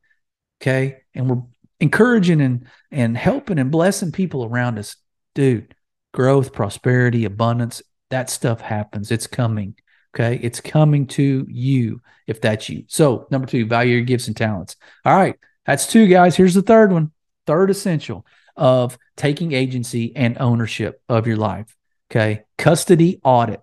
Okay. 0.63 1.03
And 1.15 1.29
we're 1.29 1.43
encouraging 1.81 2.41
and 2.41 2.67
and 2.91 3.15
helping 3.15 3.59
and 3.59 3.71
blessing 3.71 4.11
people 4.11 4.47
around 4.47 4.79
us. 4.79 4.97
Dude, 5.35 5.75
growth, 6.13 6.53
prosperity, 6.53 7.25
abundance, 7.25 7.83
that 8.11 8.31
stuff 8.31 8.61
happens. 8.61 9.11
It's 9.11 9.27
coming. 9.27 9.75
Okay. 10.15 10.41
It's 10.43 10.61
coming 10.61 11.07
to 11.09 11.47
you 11.49 12.01
if 12.27 12.41
that's 12.41 12.69
you. 12.69 12.85
So, 12.89 13.27
number 13.31 13.47
two, 13.47 13.67
value 13.67 13.97
your 13.97 14.05
gifts 14.05 14.27
and 14.27 14.37
talents. 14.37 14.77
All 15.05 15.17
right. 15.17 15.37
That's 15.67 15.87
two, 15.87 16.07
guys. 16.07 16.37
Here's 16.37 16.55
the 16.55 16.63
third 16.63 16.93
one. 16.93 17.13
Third 17.47 17.71
essential 17.71 18.27
of 18.57 18.99
taking 19.17 19.53
agency 19.53 20.15
and 20.17 20.39
ownership 20.39 21.01
of 21.09 21.27
your 21.27 21.37
life. 21.37 21.77
Okay. 22.11 22.43
Custody 22.57 23.21
audit. 23.23 23.61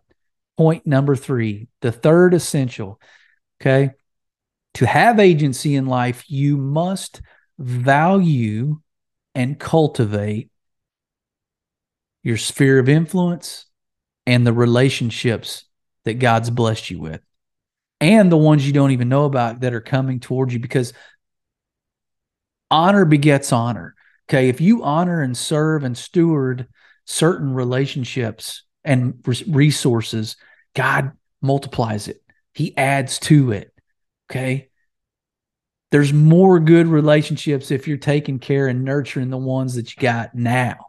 Point 0.57 0.87
number 0.87 1.17
three, 1.17 1.67
the 1.81 1.91
third 1.91 2.33
essential. 2.33 3.01
Okay. 3.61 3.91
To 4.75 4.85
have 4.85 5.19
agency 5.19 5.75
in 5.75 5.85
life, 5.85 6.29
you 6.29 6.57
must 6.57 7.21
value 7.57 8.79
and 9.33 9.59
cultivate 9.59 10.49
your 12.25 12.37
sphere 12.37 12.79
of 12.79 12.89
influence 12.89 13.67
and 14.25 14.45
the 14.45 14.51
relationships 14.51 15.65
that 16.05 16.15
God's 16.15 16.49
blessed 16.49 16.89
you 16.89 16.99
with, 16.99 17.21
and 18.01 18.31
the 18.31 18.37
ones 18.37 18.65
you 18.65 18.73
don't 18.73 18.91
even 18.91 19.07
know 19.07 19.25
about 19.25 19.61
that 19.61 19.75
are 19.75 19.81
coming 19.81 20.19
towards 20.19 20.51
you 20.51 20.59
because 20.59 20.91
honor 22.71 23.05
begets 23.05 23.53
honor. 23.53 23.93
Okay. 24.27 24.49
If 24.49 24.59
you 24.59 24.83
honor 24.83 25.21
and 25.21 25.37
serve 25.37 25.83
and 25.83 25.95
steward 25.95 26.67
certain 27.05 27.53
relationships 27.53 28.63
and 28.83 29.23
resources, 29.47 30.35
God 30.73 31.11
multiplies 31.43 32.07
it, 32.07 32.23
He 32.55 32.75
adds 32.75 33.19
to 33.19 33.51
it. 33.51 33.71
Okay. 34.31 34.69
There's 35.91 36.11
more 36.11 36.59
good 36.59 36.87
relationships 36.87 37.69
if 37.69 37.87
you're 37.87 37.97
taking 37.97 38.39
care 38.39 38.67
and 38.67 38.83
nurturing 38.83 39.29
the 39.29 39.37
ones 39.37 39.75
that 39.75 39.95
you 39.95 40.01
got 40.01 40.33
now. 40.33 40.87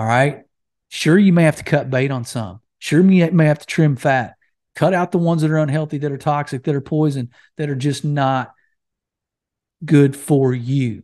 All 0.00 0.06
right. 0.06 0.44
Sure, 0.88 1.18
you 1.18 1.34
may 1.34 1.42
have 1.42 1.56
to 1.56 1.62
cut 1.62 1.90
bait 1.90 2.10
on 2.10 2.24
some. 2.24 2.62
Sure, 2.78 3.02
you 3.02 3.30
may 3.32 3.44
have 3.44 3.58
to 3.58 3.66
trim 3.66 3.96
fat. 3.96 4.34
Cut 4.74 4.94
out 4.94 5.12
the 5.12 5.18
ones 5.18 5.42
that 5.42 5.50
are 5.50 5.58
unhealthy, 5.58 5.98
that 5.98 6.10
are 6.10 6.16
toxic, 6.16 6.64
that 6.64 6.74
are 6.74 6.80
poison, 6.80 7.28
that 7.58 7.68
are 7.68 7.74
just 7.74 8.02
not 8.02 8.54
good 9.84 10.16
for 10.16 10.54
you. 10.54 11.02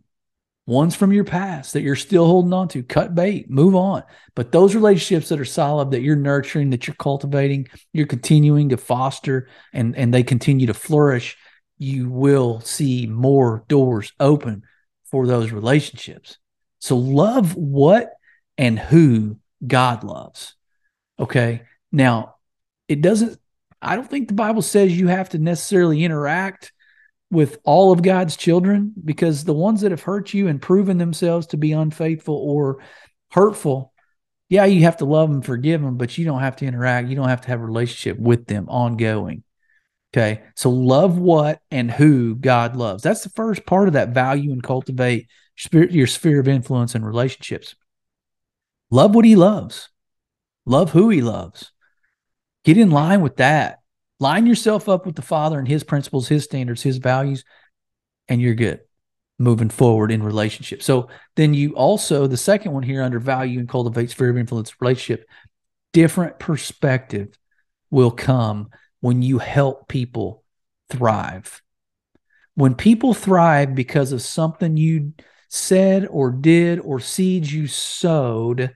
Ones 0.66 0.96
from 0.96 1.12
your 1.12 1.24
past 1.24 1.74
that 1.74 1.82
you're 1.82 1.94
still 1.94 2.24
holding 2.24 2.54
on 2.54 2.68
to, 2.68 2.82
cut 2.82 3.14
bait, 3.14 3.50
move 3.50 3.76
on. 3.76 4.02
But 4.34 4.50
those 4.50 4.74
relationships 4.74 5.28
that 5.28 5.40
are 5.40 5.44
solid, 5.44 5.90
that 5.90 6.00
you're 6.00 6.16
nurturing, 6.16 6.70
that 6.70 6.86
you're 6.86 6.96
cultivating, 6.96 7.68
you're 7.92 8.06
continuing 8.06 8.70
to 8.70 8.78
foster, 8.78 9.50
and, 9.74 9.94
and 9.94 10.14
they 10.14 10.22
continue 10.22 10.68
to 10.68 10.74
flourish, 10.74 11.36
you 11.76 12.08
will 12.08 12.60
see 12.60 13.06
more 13.06 13.62
doors 13.68 14.14
open 14.18 14.62
for 15.10 15.26
those 15.26 15.52
relationships. 15.52 16.38
So 16.78 16.96
love 16.96 17.54
what 17.56 18.14
and 18.58 18.78
who 18.78 19.38
God 19.66 20.04
loves. 20.04 20.54
Okay. 21.18 21.62
Now, 21.92 22.36
it 22.88 23.00
doesn't, 23.00 23.38
I 23.80 23.96
don't 23.96 24.08
think 24.08 24.28
the 24.28 24.34
Bible 24.34 24.62
says 24.62 24.96
you 24.96 25.08
have 25.08 25.30
to 25.30 25.38
necessarily 25.38 26.04
interact 26.04 26.72
with 27.30 27.58
all 27.64 27.92
of 27.92 28.02
God's 28.02 28.36
children 28.36 28.92
because 29.04 29.44
the 29.44 29.52
ones 29.52 29.80
that 29.80 29.90
have 29.90 30.02
hurt 30.02 30.32
you 30.32 30.48
and 30.48 30.62
proven 30.62 30.98
themselves 30.98 31.48
to 31.48 31.56
be 31.56 31.72
unfaithful 31.72 32.36
or 32.36 32.82
hurtful, 33.32 33.92
yeah, 34.48 34.64
you 34.64 34.82
have 34.82 34.98
to 34.98 35.04
love 35.04 35.30
them, 35.30 35.42
forgive 35.42 35.82
them, 35.82 35.96
but 35.96 36.16
you 36.16 36.24
don't 36.24 36.40
have 36.40 36.56
to 36.56 36.66
interact. 36.66 37.08
You 37.08 37.16
don't 37.16 37.28
have 37.28 37.40
to 37.42 37.48
have 37.48 37.60
a 37.60 37.66
relationship 37.66 38.18
with 38.18 38.46
them 38.46 38.68
ongoing. 38.68 39.42
Okay. 40.14 40.42
So 40.54 40.70
love 40.70 41.18
what 41.18 41.60
and 41.70 41.90
who 41.90 42.36
God 42.36 42.76
loves. 42.76 43.02
That's 43.02 43.22
the 43.22 43.30
first 43.30 43.66
part 43.66 43.88
of 43.88 43.94
that 43.94 44.10
value 44.10 44.52
and 44.52 44.62
cultivate 44.62 45.28
your 45.72 46.06
sphere 46.06 46.40
of 46.40 46.48
influence 46.48 46.94
and 46.94 47.04
relationships. 47.04 47.74
Love 48.90 49.14
what 49.14 49.24
he 49.24 49.36
loves. 49.36 49.88
Love 50.64 50.90
who 50.90 51.10
he 51.10 51.22
loves. 51.22 51.72
Get 52.64 52.78
in 52.78 52.90
line 52.90 53.20
with 53.20 53.36
that. 53.36 53.80
Line 54.18 54.46
yourself 54.46 54.88
up 54.88 55.06
with 55.06 55.14
the 55.14 55.22
Father 55.22 55.58
and 55.58 55.68
his 55.68 55.84
principles, 55.84 56.28
his 56.28 56.44
standards, 56.44 56.82
his 56.82 56.98
values, 56.98 57.44
and 58.28 58.40
you're 58.40 58.54
good 58.54 58.80
moving 59.38 59.68
forward 59.68 60.10
in 60.10 60.22
relationship. 60.22 60.82
So 60.82 61.08
then 61.34 61.52
you 61.52 61.74
also, 61.74 62.26
the 62.26 62.36
second 62.36 62.72
one 62.72 62.82
here 62.82 63.02
under 63.02 63.20
value 63.20 63.58
and 63.58 63.68
cultivate 63.68 64.10
sphere 64.10 64.30
of 64.30 64.38
influence 64.38 64.80
relationship, 64.80 65.28
different 65.92 66.38
perspective 66.38 67.38
will 67.90 68.10
come 68.10 68.70
when 69.00 69.22
you 69.22 69.38
help 69.38 69.88
people 69.88 70.42
thrive. 70.90 71.62
When 72.54 72.74
people 72.74 73.12
thrive 73.12 73.74
because 73.74 74.12
of 74.12 74.22
something 74.22 74.76
you 74.76 75.12
said 75.48 76.06
or 76.10 76.30
did 76.30 76.80
or 76.80 76.98
seeds 77.00 77.52
you 77.52 77.66
sowed, 77.66 78.74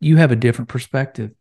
you 0.00 0.16
have 0.16 0.32
a 0.32 0.36
different 0.36 0.68
perspective. 0.68 1.32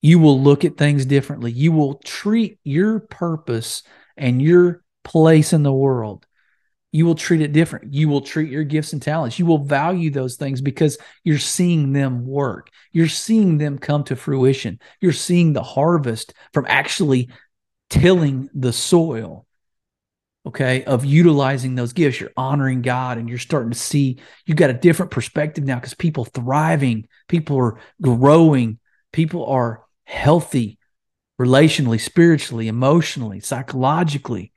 You 0.00 0.18
will 0.18 0.40
look 0.40 0.64
at 0.64 0.76
things 0.76 1.06
differently. 1.06 1.50
You 1.50 1.72
will 1.72 1.94
treat 2.04 2.58
your 2.62 3.00
purpose 3.00 3.82
and 4.16 4.40
your 4.40 4.82
place 5.04 5.52
in 5.52 5.62
the 5.62 5.72
world 5.72 6.26
you 6.90 7.04
will 7.04 7.14
treat 7.14 7.42
it 7.42 7.52
different. 7.52 7.92
You 7.92 8.08
will 8.08 8.22
treat 8.22 8.50
your 8.50 8.64
gifts 8.64 8.92
and 8.92 9.02
talents. 9.02 9.38
You 9.38 9.44
will 9.44 9.64
value 9.64 10.10
those 10.10 10.36
things 10.36 10.60
because 10.60 10.96
you're 11.22 11.38
seeing 11.38 11.92
them 11.92 12.26
work. 12.26 12.70
You're 12.92 13.08
seeing 13.08 13.58
them 13.58 13.78
come 13.78 14.04
to 14.04 14.16
fruition. 14.16 14.80
You're 15.00 15.12
seeing 15.12 15.52
the 15.52 15.62
harvest 15.62 16.32
from 16.54 16.64
actually 16.66 17.28
tilling 17.90 18.48
the 18.54 18.72
soil, 18.72 19.46
okay, 20.46 20.82
of 20.84 21.04
utilizing 21.04 21.74
those 21.74 21.92
gifts. 21.92 22.20
You're 22.20 22.30
honoring 22.38 22.80
God 22.80 23.18
and 23.18 23.28
you're 23.28 23.38
starting 23.38 23.72
to 23.72 23.78
see 23.78 24.20
you've 24.46 24.56
got 24.56 24.70
a 24.70 24.74
different 24.74 25.10
perspective 25.10 25.64
now 25.64 25.74
because 25.74 25.94
people 25.94 26.24
thriving, 26.24 27.06
people 27.28 27.58
are 27.58 27.78
growing, 28.02 28.78
people 29.12 29.46
are 29.46 29.84
healthy 30.04 30.78
relationally, 31.40 32.00
spiritually, 32.00 32.68
emotionally, 32.68 33.40
psychologically. 33.40 34.52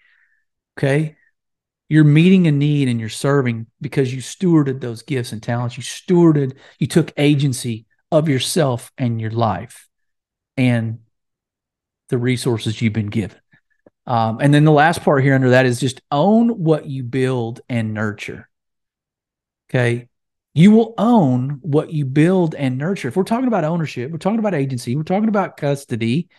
Okay 0.77 1.15
you're 1.91 2.05
meeting 2.05 2.47
a 2.47 2.51
need 2.53 2.88
and 2.88 3.01
you're 3.01 3.10
serving 3.10 3.67
because 3.81 4.13
you 4.13 4.21
stewarded 4.21 4.79
those 4.79 5.01
gifts 5.01 5.34
and 5.34 5.43
talents. 5.43 5.75
You 5.75 5.84
stewarded, 5.84 6.55
you 6.79 6.88
took 6.88 7.12
agency 7.17 7.86
of 8.10 8.29
yourself 8.29 8.93
and 8.97 9.19
your 9.19 9.31
life 9.31 9.89
and 10.55 10.99
the 12.07 12.17
resources 12.17 12.81
you've 12.81 12.93
been 12.93 13.07
given. 13.07 13.38
Um, 14.07 14.38
and 14.39 14.53
then 14.53 14.63
the 14.63 14.71
last 14.71 15.03
part 15.03 15.21
here 15.21 15.36
under 15.36 15.49
that 15.49 15.65
is 15.65 15.81
just 15.81 16.01
own 16.10 16.63
what 16.63 16.86
you 16.86 17.03
build 17.03 17.60
and 17.67 17.93
nurture. 17.93 18.47
Okay. 19.69 20.07
You 20.53 20.71
will 20.71 20.93
own 20.97 21.59
what 21.61 21.91
you 21.91 22.05
build 22.05 22.55
and 22.55 22.77
nurture. 22.77 23.07
If 23.07 23.15
we're 23.15 23.23
talking 23.23 23.47
about 23.47 23.63
ownership, 23.63 24.11
we're 24.11 24.17
talking 24.17 24.39
about 24.39 24.53
agency, 24.53 24.95
we're 24.95 25.03
talking 25.03 25.29
about 25.29 25.57
custody. 25.57 26.29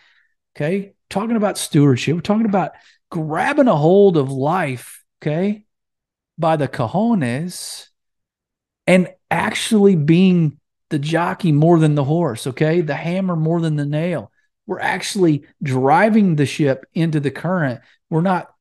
Okay. 0.57 0.93
Talking 1.09 1.37
about 1.37 1.59
stewardship, 1.59 2.15
we're 2.15 2.21
talking 2.21 2.47
about 2.47 2.73
grabbing 3.11 3.69
a 3.69 3.77
hold 3.77 4.17
of 4.17 4.31
life 4.31 5.03
okay, 5.23 5.65
by 6.37 6.57
the 6.57 6.69
cojones 6.69 7.87
and 8.87 9.09
actually 9.31 9.95
being 9.95 10.59
the 10.91 10.99
jockey 10.99 11.53
more 11.53 11.79
than 11.79 11.95
the 11.95 12.05
horse, 12.05 12.49
okay, 12.49 12.81
the 12.81 12.95
hammer 12.95 13.37
more 13.37 13.61
than 13.61 13.77
the 13.77 13.87
nail. 13.87 14.33
We're 14.67 14.81
actually 14.81 15.45
driving 15.63 16.37
the 16.37 16.47
ship 16.47 16.85
into 16.93 17.21
the 17.21 17.31
current. 17.31 17.81
We're 18.11 18.21
not 18.21 18.53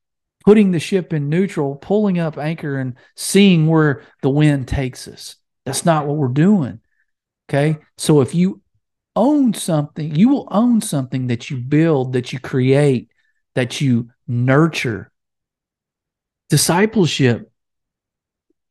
putting 0.46 0.72
the 0.72 0.80
ship 0.80 1.14
in 1.14 1.30
neutral, 1.30 1.76
pulling 1.76 2.20
up 2.20 2.38
anchor 2.38 2.80
and 2.80 2.96
seeing 3.16 3.68
where 3.68 4.04
the 4.22 4.30
wind 4.30 4.68
takes 4.68 5.08
us. 5.08 5.36
That's 5.66 5.86
not 5.86 6.08
what 6.08 6.18
we're 6.18 6.28
doing. 6.30 6.80
Okay. 7.50 7.80
So 7.98 8.22
if 8.22 8.34
you 8.34 8.62
own 9.16 9.54
something, 9.54 10.16
you 10.16 10.30
will 10.30 10.48
own 10.52 10.82
something 10.82 11.28
that 11.28 11.50
you 11.50 11.58
build, 11.58 12.14
that 12.14 12.32
you 12.32 12.40
create, 12.40 13.10
that 13.56 13.82
you 13.82 14.10
nurture. 14.28 15.12
Discipleship 16.50 17.52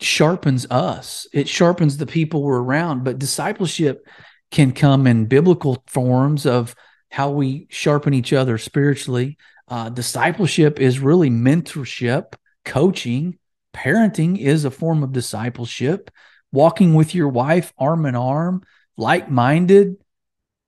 sharpens 0.01 0.67
us, 0.71 1.27
it 1.33 1.47
sharpens 1.47 1.99
the 1.99 2.07
people 2.07 2.43
we're 2.43 2.61
around, 2.61 3.05
but 3.05 3.19
discipleship 3.19 4.07
can 4.51 4.73
come 4.73 5.07
in 5.07 5.27
biblical 5.27 5.83
forms 5.87 6.47
of 6.47 6.75
how 7.11 7.31
we 7.31 7.67
sharpen 7.71 8.15
each 8.15 8.33
other 8.33 8.57
spiritually. 8.57 9.37
Uh, 9.69 9.89
discipleship 9.89 10.81
is 10.81 11.01
really 11.01 11.31
mentorship, 11.31 12.35
coaching, 12.65 13.39
parenting 13.75 14.39
is 14.39 14.65
a 14.65 14.71
form 14.71 15.03
of 15.03 15.13
discipleship. 15.13 16.11
Walking 16.53 16.95
with 16.95 17.15
your 17.15 17.29
wife 17.29 17.73
arm 17.79 18.07
in 18.07 18.17
arm, 18.17 18.63
like 18.97 19.31
minded, 19.31 19.97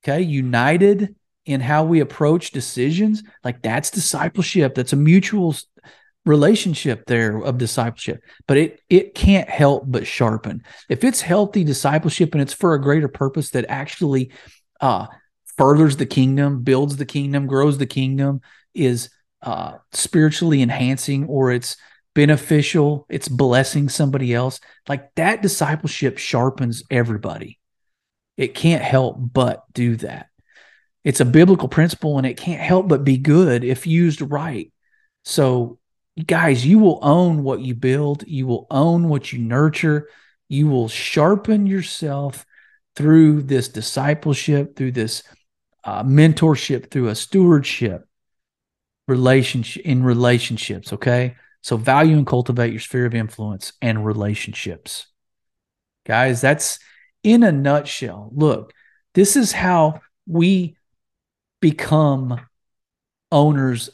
okay, 0.03 0.21
united 0.21 1.15
in 1.45 1.59
how 1.59 1.83
we 1.83 1.99
approach 1.99 2.51
decisions. 2.51 3.23
Like 3.43 3.61
that's 3.61 3.91
discipleship. 3.91 4.75
That's 4.75 4.93
a 4.93 4.97
mutual 4.97 5.55
relationship 6.25 7.05
there 7.05 7.37
of 7.39 7.57
discipleship 7.57 8.23
but 8.47 8.55
it 8.55 8.79
it 8.89 9.13
can't 9.13 9.49
help 9.49 9.83
but 9.87 10.07
sharpen 10.07 10.63
if 10.87 11.03
it's 11.03 11.19
healthy 11.19 11.65
discipleship 11.65 12.33
and 12.33 12.41
it's 12.41 12.53
for 12.53 12.73
a 12.73 12.81
greater 12.81 13.09
purpose 13.09 13.49
that 13.49 13.65
actually 13.67 14.31
uh 14.79 15.05
furthers 15.57 15.97
the 15.97 16.05
kingdom 16.05 16.63
builds 16.63 16.95
the 16.95 17.05
kingdom 17.05 17.45
grows 17.45 17.77
the 17.77 17.85
kingdom 17.85 18.39
is 18.73 19.09
uh 19.41 19.73
spiritually 19.91 20.61
enhancing 20.61 21.25
or 21.25 21.51
it's 21.51 21.75
beneficial 22.13 23.05
it's 23.09 23.27
blessing 23.27 23.89
somebody 23.89 24.33
else 24.33 24.59
like 24.87 25.13
that 25.15 25.41
discipleship 25.41 26.17
sharpens 26.17 26.83
everybody 26.91 27.59
it 28.37 28.53
can't 28.53 28.83
help 28.83 29.17
but 29.19 29.63
do 29.73 29.95
that 29.95 30.27
it's 31.03 31.19
a 31.19 31.25
biblical 31.25 31.67
principle 31.67 32.17
and 32.17 32.27
it 32.27 32.37
can't 32.37 32.61
help 32.61 32.87
but 32.87 33.03
be 33.03 33.17
good 33.17 33.63
if 33.63 33.87
used 33.87 34.21
right 34.21 34.71
so 35.23 35.79
guys, 36.25 36.65
you 36.65 36.79
will 36.79 36.99
own 37.01 37.43
what 37.43 37.61
you 37.61 37.75
build, 37.75 38.23
you 38.27 38.45
will 38.45 38.67
own 38.69 39.09
what 39.09 39.33
you 39.33 39.39
nurture, 39.39 40.09
you 40.49 40.67
will 40.67 40.87
sharpen 40.87 41.65
yourself 41.65 42.45
through 42.95 43.41
this 43.41 43.69
discipleship, 43.69 44.75
through 44.75 44.91
this 44.91 45.23
uh, 45.83 46.03
mentorship, 46.03 46.91
through 46.91 47.07
a 47.07 47.15
stewardship 47.15 48.07
relationship 49.07 49.83
in 49.85 50.03
relationships. 50.03 50.93
Okay. 50.93 51.35
So 51.63 51.77
value 51.77 52.17
and 52.17 52.27
cultivate 52.27 52.71
your 52.71 52.81
sphere 52.81 53.05
of 53.05 53.15
influence 53.15 53.71
and 53.81 54.05
relationships. 54.05 55.07
Guys, 56.05 56.41
that's 56.41 56.77
in 57.23 57.41
a 57.41 57.53
nutshell. 57.53 58.29
Look, 58.35 58.73
this 59.13 59.37
is 59.37 59.53
how 59.53 60.01
we 60.27 60.75
become 61.61 62.39
owners 63.31 63.89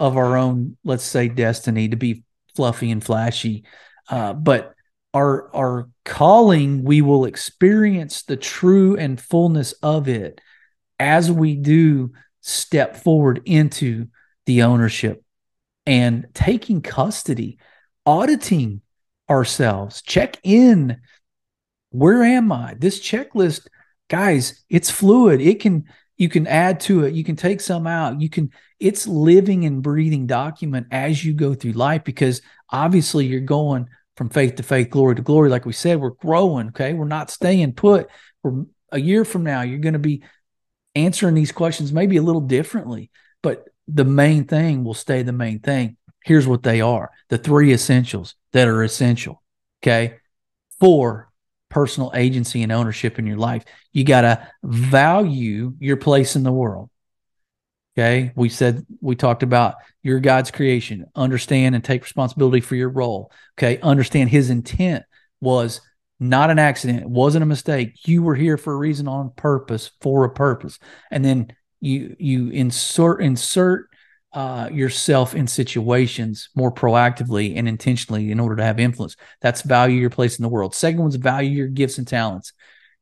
of 0.00 0.16
our 0.16 0.38
own, 0.38 0.78
let's 0.84 1.04
say, 1.04 1.28
destiny 1.28 1.90
to 1.90 1.96
be 1.96 2.24
fluffy 2.56 2.90
and 2.90 3.04
flashy. 3.04 3.64
Uh, 4.08 4.32
but 4.32 4.74
our 5.12 5.54
our 5.54 5.90
calling, 6.06 6.82
we 6.82 7.02
will 7.02 7.26
experience 7.26 8.22
the 8.22 8.36
true 8.36 8.96
and 8.96 9.20
fullness 9.20 9.72
of 9.82 10.08
it 10.08 10.40
as 10.98 11.30
we 11.30 11.56
do 11.56 12.12
step 12.40 12.96
forward 12.96 13.42
into 13.44 14.08
the 14.46 14.62
ownership 14.62 15.21
and 15.86 16.26
taking 16.34 16.80
custody, 16.80 17.58
auditing 18.06 18.82
ourselves, 19.28 20.02
check 20.02 20.38
in. 20.42 21.00
Where 21.90 22.22
am 22.22 22.52
I? 22.52 22.74
This 22.78 23.00
checklist, 23.00 23.66
guys, 24.08 24.64
it's 24.68 24.90
fluid. 24.90 25.40
It 25.40 25.60
can 25.60 25.84
you 26.22 26.28
can 26.28 26.46
add 26.46 26.78
to 26.78 27.04
it 27.04 27.14
you 27.14 27.24
can 27.24 27.34
take 27.34 27.60
some 27.60 27.84
out 27.84 28.20
you 28.20 28.28
can 28.28 28.50
it's 28.78 29.08
living 29.08 29.64
and 29.64 29.82
breathing 29.82 30.26
document 30.26 30.86
as 30.92 31.24
you 31.24 31.32
go 31.32 31.52
through 31.52 31.72
life 31.72 32.04
because 32.04 32.40
obviously 32.70 33.26
you're 33.26 33.40
going 33.40 33.88
from 34.16 34.28
faith 34.28 34.54
to 34.54 34.62
faith 34.62 34.88
glory 34.88 35.16
to 35.16 35.22
glory 35.22 35.50
like 35.50 35.66
we 35.66 35.72
said 35.72 36.00
we're 36.00 36.10
growing 36.10 36.68
okay 36.68 36.92
we're 36.92 37.06
not 37.06 37.28
staying 37.28 37.72
put 37.72 38.08
we're 38.44 38.64
a 38.92 39.00
year 39.00 39.24
from 39.24 39.42
now 39.42 39.62
you're 39.62 39.80
going 39.80 39.94
to 39.94 39.98
be 39.98 40.22
answering 40.94 41.34
these 41.34 41.50
questions 41.50 41.92
maybe 41.92 42.16
a 42.18 42.22
little 42.22 42.40
differently 42.40 43.10
but 43.42 43.66
the 43.92 44.04
main 44.04 44.44
thing 44.44 44.84
will 44.84 44.94
stay 44.94 45.22
the 45.22 45.32
main 45.32 45.58
thing 45.58 45.96
here's 46.24 46.46
what 46.46 46.62
they 46.62 46.80
are 46.80 47.10
the 47.28 47.38
three 47.38 47.72
essentials 47.72 48.34
that 48.52 48.68
are 48.68 48.82
essential 48.82 49.42
okay 49.82 50.14
for 50.78 51.32
personal 51.72 52.12
agency 52.14 52.62
and 52.62 52.70
ownership 52.70 53.18
in 53.18 53.26
your 53.26 53.38
life. 53.38 53.64
You 53.92 54.04
got 54.04 54.20
to 54.20 54.46
value 54.62 55.74
your 55.80 55.96
place 55.96 56.36
in 56.36 56.42
the 56.42 56.52
world. 56.52 56.90
Okay. 57.96 58.30
We 58.36 58.50
said, 58.50 58.86
we 59.00 59.16
talked 59.16 59.42
about 59.42 59.76
your 60.02 60.20
God's 60.20 60.50
creation, 60.50 61.06
understand 61.14 61.74
and 61.74 61.82
take 61.82 62.02
responsibility 62.02 62.60
for 62.60 62.76
your 62.76 62.90
role. 62.90 63.32
Okay. 63.58 63.80
Understand 63.80 64.30
his 64.30 64.50
intent 64.50 65.04
was 65.40 65.80
not 66.20 66.50
an 66.50 66.58
accident, 66.58 67.00
it 67.00 67.10
wasn't 67.10 67.42
a 67.42 67.46
mistake. 67.46 68.06
You 68.06 68.22
were 68.22 68.36
here 68.36 68.56
for 68.56 68.72
a 68.72 68.76
reason 68.76 69.08
on 69.08 69.30
purpose, 69.30 69.90
for 70.00 70.24
a 70.24 70.30
purpose. 70.30 70.78
And 71.10 71.24
then 71.24 71.52
you, 71.82 72.16
you 72.18 72.48
insert, 72.50 73.22
insert 73.22 73.88
uh, 74.32 74.70
yourself 74.72 75.34
in 75.34 75.46
situations 75.46 76.48
more 76.54 76.72
proactively 76.72 77.56
and 77.56 77.68
intentionally 77.68 78.30
in 78.30 78.40
order 78.40 78.56
to 78.56 78.64
have 78.64 78.80
influence. 78.80 79.16
That's 79.40 79.62
value 79.62 80.00
your 80.00 80.10
place 80.10 80.38
in 80.38 80.42
the 80.42 80.48
world. 80.48 80.74
Second 80.74 81.00
one's 81.00 81.16
value 81.16 81.50
your 81.50 81.66
gifts 81.66 81.98
and 81.98 82.06
talents. 82.06 82.52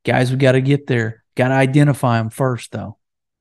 Guys, 0.04 0.30
we 0.30 0.38
got 0.38 0.52
to 0.52 0.60
get 0.60 0.86
there. 0.86 1.22
Got 1.36 1.48
to 1.48 1.54
identify 1.54 2.18
them 2.18 2.30
first, 2.30 2.72
though. 2.72 2.96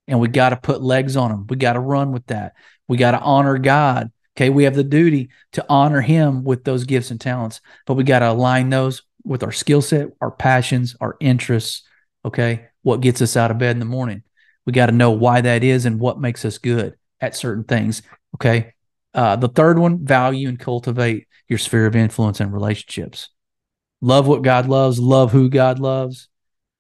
And 0.08 0.20
we 0.20 0.28
got 0.28 0.50
to 0.50 0.58
put 0.58 0.84
legs 0.84 1.16
on 1.16 1.32
them. 1.32 1.48
We 1.48 1.56
got 1.56 1.74
to 1.74 1.80
run 1.80 2.12
with 2.12 2.26
that. 2.28 2.54
We 2.88 2.98
got 2.98 3.12
to 3.12 3.20
honor 3.20 3.58
God. 3.58 4.12
Okay. 4.36 4.50
We 4.50 4.66
have 4.66 4.76
the 4.76 4.84
duty 4.84 5.30
to 5.54 5.66
honor 5.70 6.02
Him 6.02 6.44
with 6.44 6.64
those 6.66 6.84
gifts 6.84 7.12
and 7.12 7.20
talents, 7.20 7.62
but 7.86 7.94
we 7.94 8.04
got 8.04 8.20
to 8.20 8.30
align 8.30 8.70
those 8.70 9.04
with 9.24 9.44
our 9.44 9.52
skill 9.52 9.82
set, 9.82 10.10
our 10.22 10.32
passions, 10.32 10.96
our 11.00 11.16
interests. 11.20 11.84
Okay. 12.26 12.68
What 12.82 13.02
gets 13.02 13.22
us 13.22 13.38
out 13.38 13.52
of 13.52 13.58
bed 13.58 13.76
in 13.76 13.80
the 13.80 13.86
morning? 13.86 14.24
We 14.66 14.74
got 14.74 14.88
to 14.88 14.92
know 14.92 15.12
why 15.12 15.42
that 15.42 15.64
is 15.64 15.86
and 15.86 16.00
what 16.00 16.20
makes 16.20 16.46
us 16.46 16.58
good 16.58 16.96
at 17.22 17.36
certain 17.36 17.64
things. 17.64 18.02
Okay. 18.36 18.74
Uh, 19.14 19.36
the 19.36 19.48
third 19.48 19.80
one, 19.80 20.06
value 20.06 20.48
and 20.48 20.60
cultivate 20.60 21.28
your 21.48 21.58
sphere 21.58 21.88
of 21.88 21.96
influence 21.96 22.40
and 22.40 22.54
relationships. 22.54 23.30
Love 24.02 24.28
what 24.28 24.44
God 24.44 24.68
loves, 24.68 25.00
love 25.00 25.32
who 25.32 25.50
God 25.50 25.80
loves. 25.80 26.30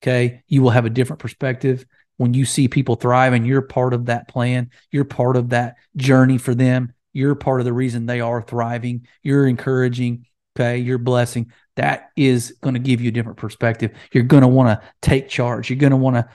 Okay. 0.01 0.43
You 0.47 0.61
will 0.61 0.69
have 0.69 0.85
a 0.85 0.89
different 0.89 1.19
perspective 1.19 1.85
when 2.17 2.33
you 2.33 2.45
see 2.45 2.67
people 2.67 2.95
thrive 2.95 3.33
and 3.33 3.45
you're 3.45 3.61
part 3.61 3.93
of 3.93 4.05
that 4.05 4.27
plan. 4.27 4.69
You're 4.91 5.05
part 5.05 5.35
of 5.35 5.49
that 5.49 5.75
journey 5.97 6.37
for 6.37 6.53
them. 6.53 6.93
You're 7.11 7.35
part 7.35 7.59
of 7.59 7.65
the 7.65 7.73
reason 7.73 8.05
they 8.05 8.21
are 8.21 8.41
thriving. 8.41 9.07
You're 9.23 9.47
encouraging. 9.47 10.25
Okay. 10.55 10.77
You're 10.77 10.97
blessing. 10.97 11.51
That 11.75 12.09
is 12.15 12.55
going 12.61 12.73
to 12.75 12.79
give 12.79 13.01
you 13.01 13.09
a 13.09 13.13
different 13.13 13.37
perspective. 13.37 13.91
You're 14.11 14.23
going 14.23 14.41
to 14.41 14.47
want 14.47 14.79
to 14.79 14.87
take 15.01 15.29
charge. 15.29 15.69
You're 15.69 15.79
going 15.79 15.91
to 15.91 15.97
want 15.97 16.17
to 16.17 16.29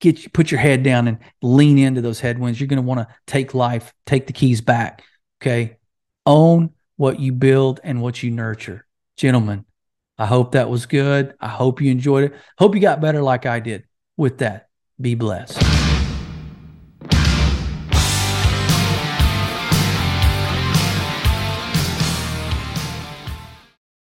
get 0.00 0.24
you 0.24 0.30
put 0.30 0.50
your 0.50 0.60
head 0.60 0.82
down 0.82 1.06
and 1.06 1.18
lean 1.42 1.78
into 1.78 2.00
those 2.00 2.20
headwinds. 2.20 2.60
You're 2.60 2.68
going 2.68 2.78
to 2.78 2.82
want 2.82 3.00
to 3.00 3.14
take 3.26 3.54
life, 3.54 3.94
take 4.06 4.26
the 4.26 4.32
keys 4.32 4.60
back. 4.60 5.04
Okay. 5.40 5.76
Own 6.26 6.70
what 6.96 7.20
you 7.20 7.32
build 7.32 7.80
and 7.84 8.02
what 8.02 8.22
you 8.22 8.30
nurture. 8.30 8.86
Gentlemen, 9.16 9.64
I 10.18 10.26
hope 10.26 10.52
that 10.52 10.68
was 10.68 10.86
good. 10.86 11.34
I 11.40 11.48
hope 11.48 11.80
you 11.80 11.90
enjoyed 11.90 12.24
it. 12.24 12.34
Hope 12.58 12.74
you 12.74 12.80
got 12.80 13.00
better 13.00 13.22
like 13.22 13.46
I 13.46 13.60
did 13.60 13.84
with 14.16 14.38
that. 14.38 14.68
Be 15.00 15.14
blessed. 15.14 15.69